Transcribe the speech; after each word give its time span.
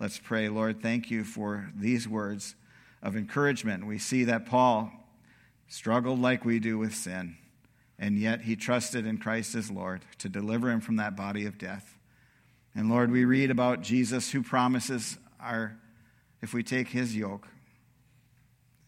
Let's 0.00 0.18
pray. 0.18 0.48
Lord, 0.48 0.80
thank 0.80 1.10
you 1.10 1.24
for 1.24 1.70
these 1.74 2.08
words 2.08 2.54
of 3.02 3.16
encouragement. 3.16 3.84
We 3.84 3.98
see 3.98 4.22
that 4.24 4.46
Paul 4.46 4.92
struggled 5.66 6.20
like 6.20 6.44
we 6.44 6.60
do 6.60 6.78
with 6.78 6.94
sin, 6.94 7.36
and 7.98 8.16
yet 8.16 8.42
he 8.42 8.54
trusted 8.54 9.06
in 9.06 9.18
Christ 9.18 9.56
as 9.56 9.72
Lord 9.72 10.04
to 10.18 10.28
deliver 10.28 10.70
him 10.70 10.80
from 10.80 10.96
that 10.96 11.16
body 11.16 11.46
of 11.46 11.58
death. 11.58 11.98
And 12.76 12.88
Lord, 12.88 13.10
we 13.10 13.24
read 13.24 13.50
about 13.50 13.82
Jesus 13.82 14.30
who 14.30 14.40
promises 14.40 15.18
our, 15.40 15.76
if 16.42 16.54
we 16.54 16.62
take 16.62 16.90
his 16.90 17.16
yoke, 17.16 17.48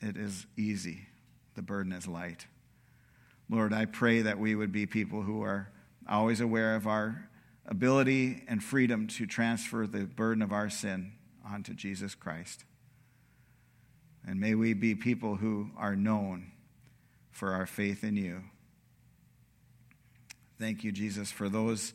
it 0.00 0.16
is 0.16 0.46
easy, 0.56 1.08
the 1.56 1.62
burden 1.62 1.92
is 1.92 2.06
light. 2.06 2.46
Lord, 3.48 3.72
I 3.72 3.86
pray 3.86 4.22
that 4.22 4.38
we 4.38 4.54
would 4.54 4.70
be 4.70 4.86
people 4.86 5.22
who 5.22 5.42
are 5.42 5.72
always 6.08 6.40
aware 6.40 6.76
of 6.76 6.86
our 6.86 7.28
ability 7.66 8.42
and 8.48 8.62
freedom 8.62 9.06
to 9.06 9.26
transfer 9.26 9.86
the 9.86 10.04
burden 10.04 10.42
of 10.42 10.52
our 10.52 10.70
sin 10.70 11.12
onto 11.46 11.74
Jesus 11.74 12.14
Christ. 12.14 12.64
And 14.26 14.40
may 14.40 14.54
we 14.54 14.74
be 14.74 14.94
people 14.94 15.36
who 15.36 15.70
are 15.76 15.96
known 15.96 16.52
for 17.30 17.52
our 17.52 17.66
faith 17.66 18.04
in 18.04 18.16
you. 18.16 18.42
Thank 20.58 20.84
you, 20.84 20.92
Jesus, 20.92 21.30
for 21.30 21.48
those 21.48 21.94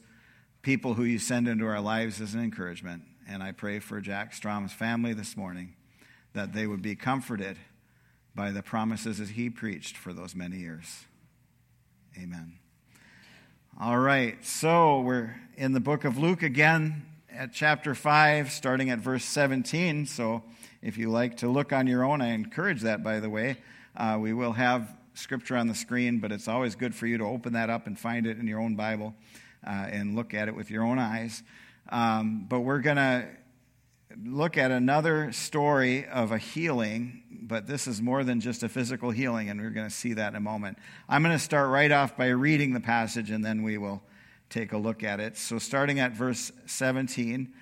people 0.61 0.95
who 0.95 1.03
you 1.03 1.19
send 1.19 1.47
into 1.47 1.67
our 1.67 1.79
lives 1.79 2.19
as 2.19 2.33
an 2.33 2.41
encouragement. 2.41 3.03
And 3.27 3.43
I 3.43 3.51
pray 3.51 3.79
for 3.79 4.01
Jack 4.01 4.33
Strom's 4.33 4.73
family 4.73 5.13
this 5.13 5.37
morning 5.37 5.75
that 6.33 6.53
they 6.53 6.65
would 6.65 6.81
be 6.81 6.95
comforted 6.95 7.57
by 8.33 8.51
the 8.51 8.63
promises 8.63 9.19
that 9.19 9.29
he 9.29 9.49
preached 9.49 9.95
for 9.95 10.13
those 10.13 10.35
many 10.35 10.57
years. 10.57 11.05
Amen. 12.17 12.59
All 13.77 13.97
right, 13.99 14.37
so 14.45 15.01
we're 15.01 15.35
in 15.57 15.73
the 15.73 15.81
book 15.81 16.05
of 16.05 16.17
Luke 16.17 16.43
again 16.43 17.05
at 17.29 17.51
chapter 17.51 17.93
5, 17.93 18.49
starting 18.49 18.89
at 18.89 18.99
verse 18.99 19.25
17. 19.25 20.05
So 20.05 20.43
if 20.81 20.97
you 20.97 21.09
like 21.09 21.35
to 21.37 21.49
look 21.49 21.73
on 21.73 21.85
your 21.85 22.05
own, 22.05 22.21
I 22.21 22.29
encourage 22.29 22.83
that, 22.83 23.03
by 23.03 23.19
the 23.19 23.29
way. 23.29 23.57
Uh, 23.93 24.17
we 24.21 24.31
will 24.31 24.53
have 24.53 24.95
scripture 25.13 25.57
on 25.57 25.67
the 25.67 25.75
screen, 25.75 26.19
but 26.19 26.31
it's 26.31 26.47
always 26.47 26.75
good 26.75 26.95
for 26.95 27.05
you 27.05 27.17
to 27.17 27.25
open 27.25 27.51
that 27.51 27.69
up 27.69 27.85
and 27.85 27.99
find 27.99 28.25
it 28.25 28.39
in 28.39 28.47
your 28.47 28.61
own 28.61 28.75
Bible 28.75 29.13
uh, 29.67 29.71
and 29.71 30.15
look 30.15 30.33
at 30.33 30.47
it 30.47 30.55
with 30.55 30.71
your 30.71 30.85
own 30.85 30.97
eyes. 30.97 31.43
Um, 31.89 32.45
but 32.47 32.61
we're 32.61 32.79
going 32.79 32.95
to 32.95 33.27
look 34.23 34.57
at 34.57 34.71
another 34.71 35.31
story 35.31 36.05
of 36.07 36.31
a 36.31 36.37
healing, 36.37 37.23
but 37.31 37.67
this 37.67 37.87
is 37.87 38.01
more 38.01 38.23
than 38.23 38.39
just 38.39 38.63
a 38.63 38.69
physical 38.69 39.11
healing, 39.11 39.49
and 39.49 39.59
we're 39.59 39.69
going 39.71 39.87
to 39.87 39.93
see 39.93 40.13
that 40.13 40.29
in 40.29 40.35
a 40.35 40.41
moment. 40.41 40.77
I'm 41.09 41.23
going 41.23 41.35
to 41.35 41.43
start 41.43 41.69
right 41.69 41.91
off 41.91 42.15
by 42.15 42.27
reading 42.27 42.73
the 42.73 42.79
passage, 42.79 43.31
and 43.31 43.43
then 43.43 43.63
we 43.63 43.77
will 43.77 44.03
take 44.49 44.73
a 44.73 44.77
look 44.77 45.03
at 45.03 45.19
it. 45.19 45.37
So, 45.37 45.59
starting 45.59 45.99
at 45.99 46.13
verse 46.13 46.51
17. 46.65 47.53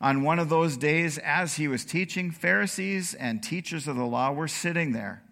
On 0.00 0.22
one 0.22 0.38
of 0.38 0.48
those 0.48 0.76
days, 0.76 1.18
as 1.18 1.54
he 1.54 1.68
was 1.68 1.84
teaching, 1.84 2.30
Pharisees 2.30 3.14
and 3.14 3.42
teachers 3.42 3.86
of 3.86 3.96
the 3.96 4.04
law 4.04 4.32
were 4.32 4.48
sitting 4.48 4.92
there, 4.92 5.22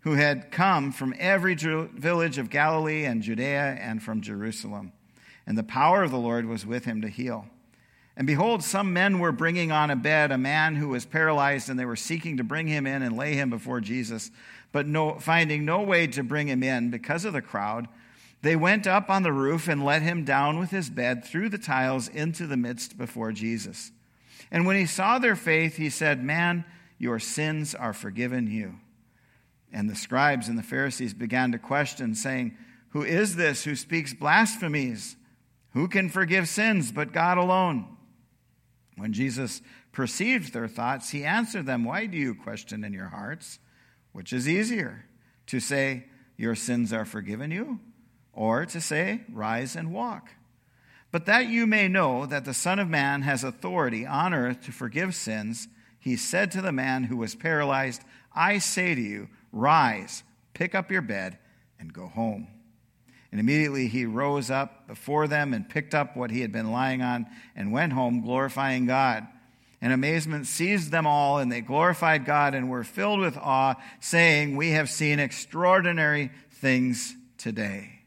who 0.00 0.14
had 0.14 0.50
come 0.50 0.90
from 0.90 1.14
every 1.18 1.54
village 1.54 2.38
of 2.38 2.50
Galilee 2.50 3.04
and 3.04 3.22
Judea 3.22 3.76
and 3.78 4.02
from 4.02 4.22
Jerusalem. 4.22 4.92
And 5.46 5.56
the 5.56 5.62
power 5.62 6.02
of 6.02 6.10
the 6.10 6.18
Lord 6.18 6.46
was 6.46 6.66
with 6.66 6.86
him 6.86 7.02
to 7.02 7.08
heal. 7.08 7.46
And 8.16 8.26
behold, 8.26 8.64
some 8.64 8.94
men 8.94 9.18
were 9.18 9.32
bringing 9.32 9.70
on 9.70 9.90
a 9.90 9.96
bed 9.96 10.32
a 10.32 10.38
man 10.38 10.76
who 10.76 10.88
was 10.88 11.04
paralyzed, 11.04 11.68
and 11.68 11.78
they 11.78 11.84
were 11.84 11.96
seeking 11.96 12.38
to 12.38 12.44
bring 12.44 12.66
him 12.66 12.86
in 12.86 13.02
and 13.02 13.16
lay 13.16 13.34
him 13.34 13.50
before 13.50 13.80
Jesus. 13.80 14.30
But 14.72 14.86
no, 14.86 15.18
finding 15.18 15.64
no 15.64 15.82
way 15.82 16.06
to 16.08 16.22
bring 16.22 16.48
him 16.48 16.62
in 16.62 16.90
because 16.90 17.24
of 17.26 17.34
the 17.34 17.42
crowd, 17.42 17.88
they 18.40 18.56
went 18.56 18.86
up 18.86 19.10
on 19.10 19.22
the 19.22 19.32
roof 19.32 19.68
and 19.68 19.84
let 19.84 20.02
him 20.02 20.24
down 20.24 20.58
with 20.58 20.70
his 20.70 20.88
bed 20.88 21.24
through 21.24 21.50
the 21.50 21.58
tiles 21.58 22.08
into 22.08 22.46
the 22.46 22.56
midst 22.56 22.96
before 22.96 23.32
Jesus. 23.32 23.90
And 24.50 24.66
when 24.66 24.76
he 24.76 24.86
saw 24.86 25.18
their 25.18 25.36
faith, 25.36 25.76
he 25.76 25.90
said, 25.90 26.22
Man, 26.22 26.64
your 26.98 27.18
sins 27.18 27.74
are 27.74 27.92
forgiven 27.92 28.46
you. 28.46 28.76
And 29.72 29.90
the 29.90 29.94
scribes 29.94 30.48
and 30.48 30.56
the 30.56 30.62
Pharisees 30.62 31.12
began 31.12 31.52
to 31.52 31.58
question, 31.58 32.14
saying, 32.14 32.56
Who 32.90 33.02
is 33.02 33.36
this 33.36 33.64
who 33.64 33.76
speaks 33.76 34.14
blasphemies? 34.14 35.16
Who 35.72 35.88
can 35.88 36.08
forgive 36.08 36.48
sins 36.48 36.92
but 36.92 37.12
God 37.12 37.36
alone? 37.36 37.95
When 38.96 39.12
Jesus 39.12 39.60
perceived 39.92 40.52
their 40.52 40.68
thoughts, 40.68 41.10
he 41.10 41.24
answered 41.24 41.66
them, 41.66 41.84
Why 41.84 42.06
do 42.06 42.16
you 42.16 42.34
question 42.34 42.82
in 42.82 42.92
your 42.92 43.08
hearts? 43.08 43.58
Which 44.12 44.32
is 44.32 44.48
easier, 44.48 45.04
to 45.46 45.60
say, 45.60 46.06
Your 46.36 46.54
sins 46.54 46.92
are 46.92 47.04
forgiven 47.04 47.50
you, 47.50 47.80
or 48.32 48.64
to 48.66 48.80
say, 48.80 49.22
Rise 49.30 49.76
and 49.76 49.92
walk? 49.92 50.30
But 51.12 51.26
that 51.26 51.48
you 51.48 51.66
may 51.66 51.88
know 51.88 52.26
that 52.26 52.44
the 52.44 52.54
Son 52.54 52.78
of 52.78 52.88
Man 52.88 53.22
has 53.22 53.44
authority 53.44 54.06
on 54.06 54.34
earth 54.34 54.64
to 54.64 54.72
forgive 54.72 55.14
sins, 55.14 55.68
he 55.98 56.16
said 56.16 56.50
to 56.52 56.62
the 56.62 56.72
man 56.72 57.04
who 57.04 57.16
was 57.16 57.34
paralyzed, 57.34 58.02
I 58.34 58.58
say 58.58 58.94
to 58.94 59.00
you, 59.00 59.28
Rise, 59.52 60.22
pick 60.54 60.74
up 60.74 60.90
your 60.90 61.02
bed, 61.02 61.38
and 61.78 61.92
go 61.92 62.06
home. 62.06 62.48
And 63.36 63.40
immediately 63.42 63.86
he 63.86 64.06
rose 64.06 64.50
up 64.50 64.86
before 64.86 65.28
them 65.28 65.52
and 65.52 65.68
picked 65.68 65.94
up 65.94 66.16
what 66.16 66.30
he 66.30 66.40
had 66.40 66.52
been 66.52 66.72
lying 66.72 67.02
on 67.02 67.26
and 67.54 67.70
went 67.70 67.92
home, 67.92 68.22
glorifying 68.22 68.86
God. 68.86 69.26
And 69.82 69.92
amazement 69.92 70.46
seized 70.46 70.90
them 70.90 71.06
all, 71.06 71.38
and 71.38 71.52
they 71.52 71.60
glorified 71.60 72.24
God 72.24 72.54
and 72.54 72.70
were 72.70 72.82
filled 72.82 73.20
with 73.20 73.36
awe, 73.36 73.74
saying, 74.00 74.56
We 74.56 74.70
have 74.70 74.88
seen 74.88 75.20
extraordinary 75.20 76.30
things 76.50 77.14
today. 77.36 78.00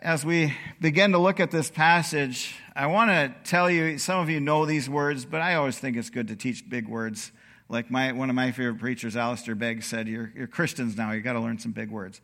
As 0.00 0.24
we 0.24 0.52
begin 0.80 1.12
to 1.12 1.18
look 1.18 1.38
at 1.38 1.52
this 1.52 1.70
passage, 1.70 2.56
I 2.74 2.86
want 2.86 3.12
to 3.12 3.32
tell 3.48 3.70
you 3.70 3.98
some 3.98 4.18
of 4.18 4.28
you 4.28 4.40
know 4.40 4.66
these 4.66 4.90
words, 4.90 5.24
but 5.24 5.40
I 5.40 5.54
always 5.54 5.78
think 5.78 5.96
it's 5.96 6.10
good 6.10 6.26
to 6.26 6.34
teach 6.34 6.68
big 6.68 6.88
words. 6.88 7.30
Like 7.68 7.92
my, 7.92 8.10
one 8.10 8.28
of 8.28 8.34
my 8.34 8.50
favorite 8.50 8.80
preachers, 8.80 9.14
Alistair 9.14 9.54
Begg, 9.54 9.84
said, 9.84 10.08
You're, 10.08 10.32
you're 10.34 10.48
Christians 10.48 10.96
now, 10.96 11.12
you've 11.12 11.22
got 11.22 11.34
to 11.34 11.40
learn 11.40 11.60
some 11.60 11.70
big 11.70 11.92
words. 11.92 12.20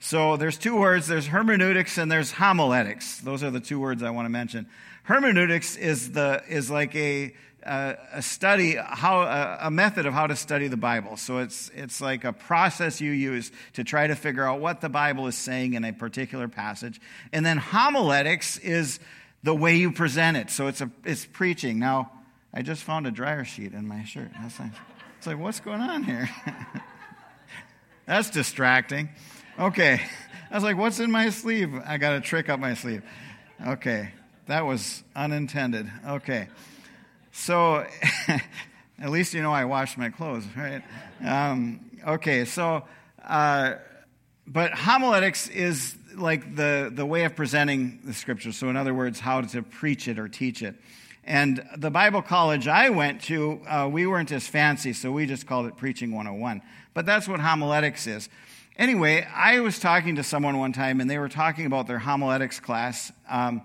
So 0.00 0.36
there's 0.36 0.58
two 0.58 0.78
words 0.78 1.06
there's 1.06 1.26
hermeneutics 1.26 1.98
and 1.98 2.10
there's 2.10 2.32
homiletics. 2.32 3.18
Those 3.20 3.42
are 3.42 3.50
the 3.50 3.60
two 3.60 3.80
words 3.80 4.02
I 4.02 4.10
want 4.10 4.26
to 4.26 4.30
mention. 4.30 4.66
Hermeneutics 5.04 5.76
is, 5.76 6.12
the, 6.12 6.42
is 6.48 6.70
like 6.70 6.94
a, 6.94 7.34
a, 7.62 7.96
a 8.14 8.22
study, 8.22 8.76
how, 8.76 9.22
a, 9.22 9.66
a, 9.66 9.70
method 9.70 10.06
of 10.06 10.14
how 10.14 10.26
to 10.26 10.36
study 10.36 10.68
the 10.68 10.76
Bible. 10.76 11.16
So 11.16 11.38
it's, 11.38 11.70
it's 11.74 12.00
like 12.00 12.24
a 12.24 12.32
process 12.32 13.00
you 13.00 13.10
use 13.10 13.50
to 13.74 13.84
try 13.84 14.06
to 14.06 14.14
figure 14.14 14.44
out 14.44 14.60
what 14.60 14.80
the 14.80 14.88
Bible 14.88 15.26
is 15.26 15.36
saying 15.36 15.74
in 15.74 15.84
a 15.84 15.92
particular 15.92 16.48
passage. 16.48 17.00
And 17.32 17.44
then 17.44 17.58
homiletics 17.58 18.58
is 18.58 19.00
the 19.42 19.54
way 19.54 19.76
you 19.76 19.92
present 19.92 20.36
it. 20.36 20.50
So 20.50 20.68
it's, 20.68 20.80
a, 20.80 20.90
it's 21.04 21.26
preaching. 21.26 21.78
Now, 21.78 22.10
I 22.52 22.62
just 22.62 22.82
found 22.82 23.06
a 23.06 23.10
dryer 23.10 23.44
sheet 23.44 23.72
in 23.72 23.86
my 23.86 24.04
shirt. 24.04 24.30
That's 24.40 24.58
like, 24.58 24.70
it's 25.18 25.26
like, 25.26 25.38
what's 25.38 25.60
going 25.60 25.80
on 25.80 26.02
here? 26.02 26.30
That's 28.06 28.30
distracting. 28.30 29.08
Okay. 29.58 30.00
I 30.50 30.54
was 30.54 30.64
like, 30.64 30.76
what's 30.76 30.98
in 30.98 31.10
my 31.10 31.30
sleeve? 31.30 31.74
I 31.86 31.96
got 31.96 32.14
a 32.14 32.20
trick 32.20 32.48
up 32.48 32.58
my 32.58 32.74
sleeve. 32.74 33.02
Okay. 33.64 34.10
That 34.46 34.66
was 34.66 35.02
unintended. 35.14 35.90
Okay. 36.06 36.48
So, 37.32 37.86
at 38.98 39.10
least 39.10 39.32
you 39.32 39.42
know 39.42 39.52
I 39.52 39.64
washed 39.64 39.96
my 39.96 40.10
clothes, 40.10 40.44
right? 40.56 40.82
Um, 41.24 41.80
okay. 42.06 42.44
So, 42.44 42.84
uh, 43.24 43.74
but 44.46 44.72
homiletics 44.72 45.48
is 45.48 45.96
like 46.16 46.56
the, 46.56 46.90
the 46.92 47.06
way 47.06 47.24
of 47.24 47.36
presenting 47.36 48.00
the 48.04 48.12
scripture. 48.12 48.52
So, 48.52 48.68
in 48.68 48.76
other 48.76 48.92
words, 48.92 49.20
how 49.20 49.40
to 49.40 49.62
preach 49.62 50.08
it 50.08 50.18
or 50.18 50.28
teach 50.28 50.62
it. 50.62 50.74
And 51.22 51.64
the 51.76 51.90
Bible 51.90 52.22
college 52.22 52.66
I 52.68 52.90
went 52.90 53.22
to, 53.22 53.60
uh, 53.66 53.88
we 53.90 54.06
weren't 54.06 54.30
as 54.30 54.46
fancy, 54.46 54.92
so 54.92 55.10
we 55.10 55.26
just 55.26 55.46
called 55.46 55.66
it 55.66 55.76
Preaching 55.76 56.12
101. 56.12 56.60
But 56.92 57.06
that's 57.06 57.26
what 57.26 57.40
homiletics 57.40 58.06
is. 58.06 58.28
Anyway, 58.76 59.24
I 59.32 59.60
was 59.60 59.78
talking 59.78 60.16
to 60.16 60.24
someone 60.24 60.58
one 60.58 60.72
time, 60.72 61.00
and 61.00 61.08
they 61.08 61.18
were 61.18 61.28
talking 61.28 61.64
about 61.64 61.86
their 61.86 62.00
homiletics 62.00 62.58
class. 62.58 63.12
Um, 63.30 63.62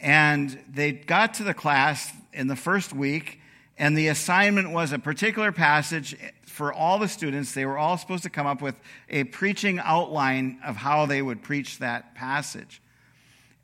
and 0.00 0.58
they 0.68 0.90
got 0.90 1.34
to 1.34 1.44
the 1.44 1.54
class 1.54 2.12
in 2.32 2.48
the 2.48 2.56
first 2.56 2.92
week, 2.92 3.40
and 3.78 3.96
the 3.96 4.08
assignment 4.08 4.72
was 4.72 4.90
a 4.90 4.98
particular 4.98 5.52
passage 5.52 6.16
for 6.44 6.72
all 6.72 6.98
the 6.98 7.06
students. 7.06 7.52
They 7.52 7.66
were 7.66 7.78
all 7.78 7.96
supposed 7.96 8.24
to 8.24 8.30
come 8.30 8.48
up 8.48 8.60
with 8.60 8.74
a 9.08 9.24
preaching 9.24 9.78
outline 9.78 10.58
of 10.66 10.74
how 10.74 11.06
they 11.06 11.22
would 11.22 11.40
preach 11.40 11.78
that 11.78 12.16
passage. 12.16 12.82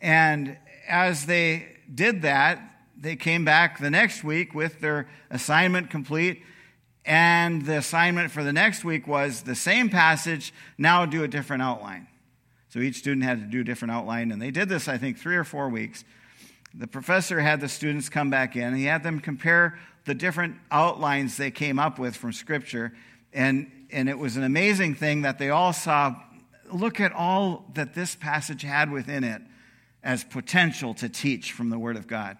And 0.00 0.56
as 0.86 1.26
they 1.26 1.76
did 1.92 2.22
that, 2.22 2.60
they 2.96 3.16
came 3.16 3.44
back 3.44 3.80
the 3.80 3.90
next 3.90 4.22
week 4.22 4.54
with 4.54 4.78
their 4.78 5.08
assignment 5.28 5.90
complete 5.90 6.44
and 7.04 7.64
the 7.64 7.78
assignment 7.78 8.30
for 8.30 8.42
the 8.42 8.52
next 8.52 8.84
week 8.84 9.06
was 9.06 9.42
the 9.42 9.54
same 9.54 9.88
passage, 9.90 10.54
now 10.78 11.04
do 11.04 11.22
a 11.22 11.28
different 11.28 11.62
outline. 11.62 12.08
So 12.70 12.80
each 12.80 12.96
student 12.96 13.24
had 13.24 13.40
to 13.40 13.46
do 13.46 13.60
a 13.60 13.64
different 13.64 13.92
outline, 13.92 14.32
and 14.32 14.40
they 14.40 14.50
did 14.50 14.68
this, 14.68 14.88
I 14.88 14.98
think, 14.98 15.18
three 15.18 15.36
or 15.36 15.44
four 15.44 15.68
weeks. 15.68 16.04
The 16.72 16.86
professor 16.86 17.40
had 17.40 17.60
the 17.60 17.68
students 17.68 18.08
come 18.08 18.30
back 18.30 18.56
in, 18.56 18.74
he 18.74 18.84
had 18.84 19.02
them 19.02 19.20
compare 19.20 19.78
the 20.06 20.14
different 20.14 20.56
outlines 20.70 21.36
they 21.36 21.50
came 21.50 21.78
up 21.78 21.98
with 21.98 22.16
from 22.16 22.32
Scripture. 22.32 22.92
And, 23.32 23.70
and 23.90 24.08
it 24.08 24.18
was 24.18 24.36
an 24.36 24.44
amazing 24.44 24.94
thing 24.94 25.22
that 25.22 25.38
they 25.38 25.50
all 25.50 25.72
saw 25.72 26.16
look 26.72 27.00
at 27.00 27.12
all 27.12 27.64
that 27.74 27.94
this 27.94 28.14
passage 28.14 28.62
had 28.62 28.90
within 28.90 29.24
it 29.24 29.42
as 30.02 30.24
potential 30.24 30.94
to 30.94 31.08
teach 31.08 31.52
from 31.52 31.70
the 31.70 31.78
Word 31.78 31.96
of 31.96 32.06
God. 32.06 32.36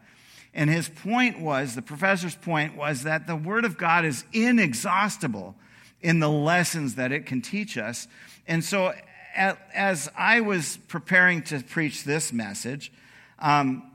And 0.54 0.70
his 0.70 0.88
point 0.88 1.40
was, 1.40 1.74
the 1.74 1.82
professor's 1.82 2.36
point 2.36 2.76
was 2.76 3.02
that 3.02 3.26
the 3.26 3.34
Word 3.34 3.64
of 3.64 3.76
God 3.76 4.04
is 4.04 4.24
inexhaustible 4.32 5.56
in 6.00 6.20
the 6.20 6.30
lessons 6.30 6.94
that 6.94 7.10
it 7.10 7.26
can 7.26 7.42
teach 7.42 7.76
us. 7.76 8.06
And 8.46 8.62
so, 8.62 8.94
as 9.34 10.08
I 10.16 10.42
was 10.42 10.78
preparing 10.88 11.42
to 11.44 11.60
preach 11.60 12.04
this 12.04 12.32
message, 12.32 12.92
um, 13.40 13.90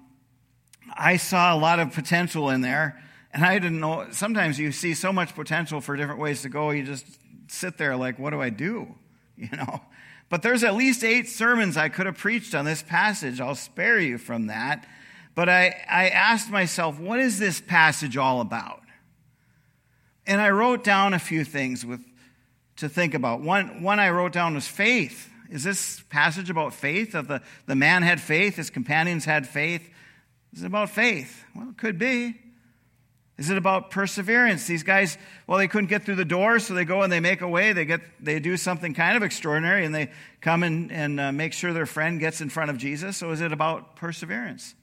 I 0.93 1.15
saw 1.15 1.55
a 1.55 1.57
lot 1.57 1.79
of 1.79 1.93
potential 1.93 2.49
in 2.49 2.59
there. 2.59 3.01
And 3.31 3.45
I 3.45 3.59
didn't 3.59 3.79
know, 3.79 4.07
sometimes 4.11 4.59
you 4.59 4.71
see 4.71 4.93
so 4.93 5.13
much 5.13 5.35
potential 5.35 5.81
for 5.81 5.95
different 5.95 6.19
ways 6.19 6.41
to 6.41 6.49
go, 6.49 6.71
you 6.71 6.83
just 6.83 7.05
sit 7.47 7.77
there 7.77 7.95
like, 7.95 8.19
what 8.19 8.31
do 8.31 8.41
I 8.41 8.49
do? 8.49 8.95
You 9.37 9.55
know? 9.55 9.79
But 10.27 10.41
there's 10.41 10.65
at 10.65 10.75
least 10.75 11.01
eight 11.01 11.29
sermons 11.29 11.77
I 11.77 11.87
could 11.87 12.05
have 12.05 12.17
preached 12.17 12.53
on 12.53 12.65
this 12.65 12.83
passage. 12.83 13.39
I'll 13.39 13.55
spare 13.55 13.97
you 13.97 14.17
from 14.17 14.47
that. 14.47 14.85
But 15.39 15.47
I, 15.47 15.67
I 15.89 16.09
asked 16.09 16.49
myself, 16.49 16.99
what 16.99 17.17
is 17.17 17.39
this 17.39 17.61
passage 17.61 18.17
all 18.17 18.41
about? 18.41 18.81
And 20.27 20.41
I 20.41 20.49
wrote 20.49 20.83
down 20.83 21.13
a 21.13 21.17
few 21.17 21.45
things 21.45 21.85
with, 21.85 22.03
to 22.75 22.89
think 22.89 23.13
about. 23.13 23.39
One, 23.39 23.81
one 23.81 24.01
I 24.01 24.09
wrote 24.09 24.33
down 24.33 24.55
was 24.55 24.67
faith. 24.67 25.29
Is 25.49 25.63
this 25.63 26.03
passage 26.09 26.49
about 26.49 26.73
faith? 26.73 27.15
Of 27.15 27.29
the, 27.29 27.41
the 27.67 27.75
man 27.75 28.03
had 28.03 28.19
faith, 28.19 28.57
his 28.57 28.69
companions 28.69 29.23
had 29.23 29.47
faith. 29.47 29.89
Is 30.51 30.63
it 30.63 30.65
about 30.65 30.89
faith? 30.89 31.45
Well, 31.55 31.69
it 31.69 31.77
could 31.77 31.97
be. 31.97 32.37
Is 33.37 33.49
it 33.49 33.57
about 33.57 33.91
perseverance? 33.91 34.67
These 34.67 34.83
guys, 34.83 35.17
well, 35.47 35.57
they 35.57 35.69
couldn't 35.69 35.87
get 35.87 36.03
through 36.03 36.15
the 36.15 36.25
door, 36.25 36.59
so 36.59 36.73
they 36.73 36.83
go 36.83 37.03
and 37.03 37.13
they 37.13 37.21
make 37.21 37.39
a 37.39 37.47
way. 37.47 37.71
They 37.71 37.85
get, 37.85 38.01
they 38.19 38.41
do 38.41 38.57
something 38.57 38.93
kind 38.93 39.15
of 39.15 39.23
extraordinary, 39.23 39.85
and 39.85 39.95
they 39.95 40.11
come 40.41 40.63
and, 40.63 40.91
and 40.91 41.17
uh, 41.17 41.31
make 41.31 41.53
sure 41.53 41.71
their 41.71 41.85
friend 41.85 42.19
gets 42.19 42.41
in 42.41 42.49
front 42.49 42.71
of 42.71 42.77
Jesus. 42.77 43.15
So 43.15 43.31
is 43.31 43.39
it 43.39 43.53
about 43.53 43.95
perseverance? 43.95 44.75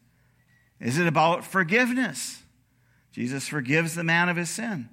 Is 0.80 0.98
it 0.98 1.06
about 1.06 1.44
forgiveness? 1.44 2.42
Jesus 3.12 3.48
forgives 3.48 3.94
the 3.94 4.04
man 4.04 4.28
of 4.28 4.36
his 4.36 4.50
sin. 4.50 4.88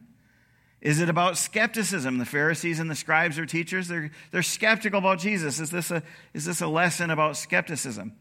Is 0.81 0.99
it 0.99 1.09
about 1.09 1.37
skepticism? 1.37 2.17
The 2.17 2.25
Pharisees 2.25 2.79
and 2.79 2.89
the 2.89 2.95
scribes 2.95 3.39
or 3.39 3.45
teachers, 3.45 3.87
they're, 3.87 4.11
they're 4.31 4.43
skeptical 4.43 4.99
about 4.99 5.19
Jesus. 5.19 5.59
Is 5.59 5.69
this, 5.69 5.91
a, 5.91 6.03
is 6.33 6.45
this 6.45 6.61
a 6.61 6.67
lesson 6.67 7.09
about 7.09 7.37
skepticism? 7.37 8.13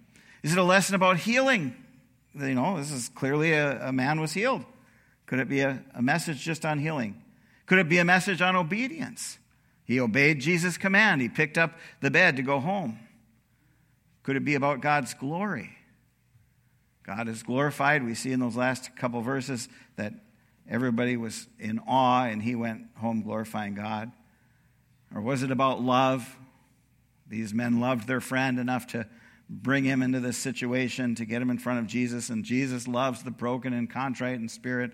Is 0.43 0.53
it 0.53 0.59
a 0.59 0.65
lesson 0.65 0.95
about 0.95 1.19
healing? 1.19 1.75
You 2.35 2.55
know, 2.55 2.77
this 2.77 2.93
is 2.93 3.09
clearly 3.09 3.53
a, 3.53 3.89
a 3.89 3.93
man 3.93 4.21
was 4.21 4.33
healed. 4.33 4.65
Could 5.27 5.41
it 5.41 5.49
be 5.49 5.61
a, 5.61 5.83
a 5.95 6.03
message 6.03 6.41
just 6.41 6.65
on 6.65 6.79
healing? 6.79 7.21
Could 7.67 7.79
it 7.79 7.89
be 7.89 7.99
a 7.99 8.05
message 8.05 8.41
on 8.41 8.55
obedience? 8.55 9.39
He 9.85 9.99
obeyed 9.99 10.41
Jesus' 10.41 10.77
command. 10.77 11.21
He 11.21 11.29
picked 11.29 11.59
up 11.59 11.79
the 12.01 12.11
bed 12.11 12.37
to 12.37 12.43
go 12.43 12.61
home. 12.61 12.99
Could 14.23 14.37
it 14.37 14.45
be 14.45 14.55
about 14.55 14.81
God's 14.81 15.15
glory? 15.15 15.77
God 17.05 17.29
is 17.29 17.43
glorified. 17.43 18.05
We 18.05 18.15
see 18.15 18.33
in 18.33 18.41
those 18.41 18.57
last 18.57 18.95
couple 18.97 19.21
verses 19.23 19.69
that 19.97 20.15
everybody 20.69 21.17
was 21.17 21.49
in 21.59 21.81
awe 21.87 22.25
and 22.25 22.43
he 22.43 22.55
went 22.55 22.85
home 22.97 23.23
glorifying 23.23 23.75
God. 23.75 24.13
Or 25.15 25.21
was 25.21 25.43
it 25.43 25.51
about 25.51 25.83
love? 25.83 26.37
These 27.27 27.53
men 27.53 27.81
loved 27.81 28.07
their 28.07 28.21
friend 28.21 28.59
enough 28.59 28.87
to 28.89 29.07
bring 29.49 29.85
him 29.85 30.03
into 30.03 30.21
this 30.21 30.37
situation, 30.37 31.15
to 31.17 31.25
get 31.25 31.43
him 31.43 31.51
in 31.51 31.59
front 31.59 31.79
of 31.79 31.87
Jesus, 31.87 32.31
and 32.31 32.45
Jesus 32.45 32.89
loves 32.89 33.23
the 33.23 33.31
broken 33.31 33.73
and 33.73 33.91
contrite 33.91 34.37
in 34.37 34.49
spirit. 34.49 34.93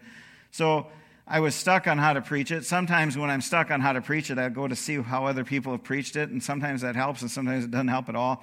So 0.50 0.88
I 1.30 1.40
was 1.40 1.54
stuck 1.54 1.86
on 1.86 1.98
how 1.98 2.14
to 2.14 2.22
preach 2.22 2.50
it. 2.50 2.64
Sometimes 2.64 3.18
when 3.18 3.28
I'm 3.28 3.42
stuck 3.42 3.70
on 3.70 3.82
how 3.82 3.92
to 3.92 4.00
preach 4.00 4.30
it, 4.30 4.38
I 4.38 4.48
go 4.48 4.66
to 4.66 4.74
see 4.74 4.96
how 4.96 5.26
other 5.26 5.44
people 5.44 5.72
have 5.72 5.84
preached 5.84 6.16
it, 6.16 6.30
and 6.30 6.42
sometimes 6.42 6.80
that 6.80 6.96
helps, 6.96 7.20
and 7.20 7.30
sometimes 7.30 7.64
it 7.64 7.70
doesn't 7.70 7.88
help 7.88 8.08
at 8.08 8.16
all. 8.16 8.42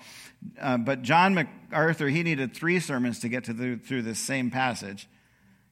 Uh, 0.61 0.77
but 0.77 1.01
John 1.01 1.33
MacArthur, 1.33 2.07
he 2.09 2.21
needed 2.21 2.53
three 2.53 2.79
sermons 2.79 3.21
to 3.21 3.27
get 3.27 3.45
to 3.45 3.53
the, 3.53 3.77
through 3.77 4.03
this 4.03 4.19
same 4.19 4.51
passage, 4.51 5.09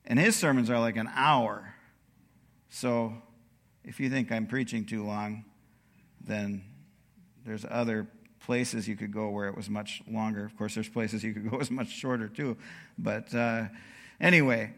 and 0.06 0.18
his 0.18 0.36
sermons 0.36 0.72
are 0.72 0.80
like 0.80 0.98
an 0.98 1.08
hour. 1.14 1.76
So 2.70 3.14
if 3.84 4.00
you 4.00 4.10
think 4.10 4.32
I'm 4.32 4.48
preaching 4.48 4.84
too 4.84 5.06
long, 5.06 5.46
then 6.26 6.64
there's 7.46 7.64
other 7.70 8.08
places 8.40 8.88
you 8.88 8.96
could 8.96 9.14
go 9.14 9.30
where 9.30 9.48
it 9.48 9.56
was 9.56 9.70
much 9.70 10.02
longer. 10.10 10.46
Of 10.46 10.58
course, 10.58 10.74
there's 10.74 10.90
places 10.90 11.24
you 11.24 11.34
could 11.34 11.50
go 11.50 11.58
as 11.62 11.70
much 11.70 11.90
shorter 11.90 12.28
too. 12.28 12.58
But 12.98 13.36
uh, 13.36 13.66
anyway, 14.20 14.74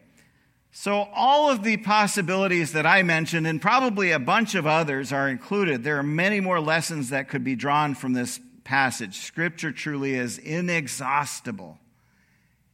so, 0.78 1.08
all 1.14 1.50
of 1.50 1.64
the 1.64 1.78
possibilities 1.78 2.74
that 2.74 2.86
I 2.86 3.02
mentioned, 3.02 3.48
and 3.48 3.62
probably 3.62 4.12
a 4.12 4.20
bunch 4.20 4.56
of 4.56 4.68
others, 4.68 5.14
are 5.14 5.30
included. 5.30 5.86
There 5.86 5.98
are 5.98 6.04
many 6.04 6.42
more 6.42 6.60
lessons 6.60 7.12
that 7.12 7.30
could 7.30 7.46
be 7.46 7.56
drawn 7.56 7.96
from 7.96 8.12
this 8.12 8.42
passage. 8.66 9.20
Scripture 9.20 9.72
truly 9.72 10.16
is 10.16 10.38
inexhaustible 10.38 11.80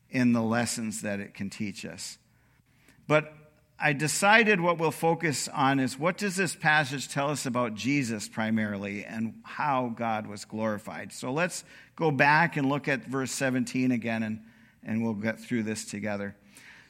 in 0.09 0.33
the 0.33 0.41
lessons 0.41 1.03
that 1.03 1.19
it 1.19 1.35
can 1.35 1.51
teach 1.51 1.85
us. 1.85 2.17
But 3.07 3.31
I 3.79 3.93
decided 3.93 4.59
what 4.59 4.79
we'll 4.79 4.89
focus 4.89 5.47
on 5.47 5.79
is 5.79 5.99
what 5.99 6.17
does 6.17 6.35
this 6.35 6.55
passage 6.55 7.07
tell 7.07 7.29
us 7.29 7.45
about 7.45 7.75
Jesus 7.75 8.27
primarily 8.27 9.05
and 9.05 9.35
how 9.43 9.93
God 9.95 10.25
was 10.25 10.43
glorified. 10.43 11.13
So 11.13 11.31
let's 11.31 11.63
go 11.95 12.09
back 12.09 12.57
and 12.57 12.67
look 12.67 12.87
at 12.87 13.05
verse 13.05 13.31
17 13.31 13.91
again, 13.91 14.23
and, 14.23 14.39
and 14.83 15.03
we'll 15.03 15.13
get 15.13 15.39
through 15.39 15.63
this 15.63 15.85
together. 15.85 16.35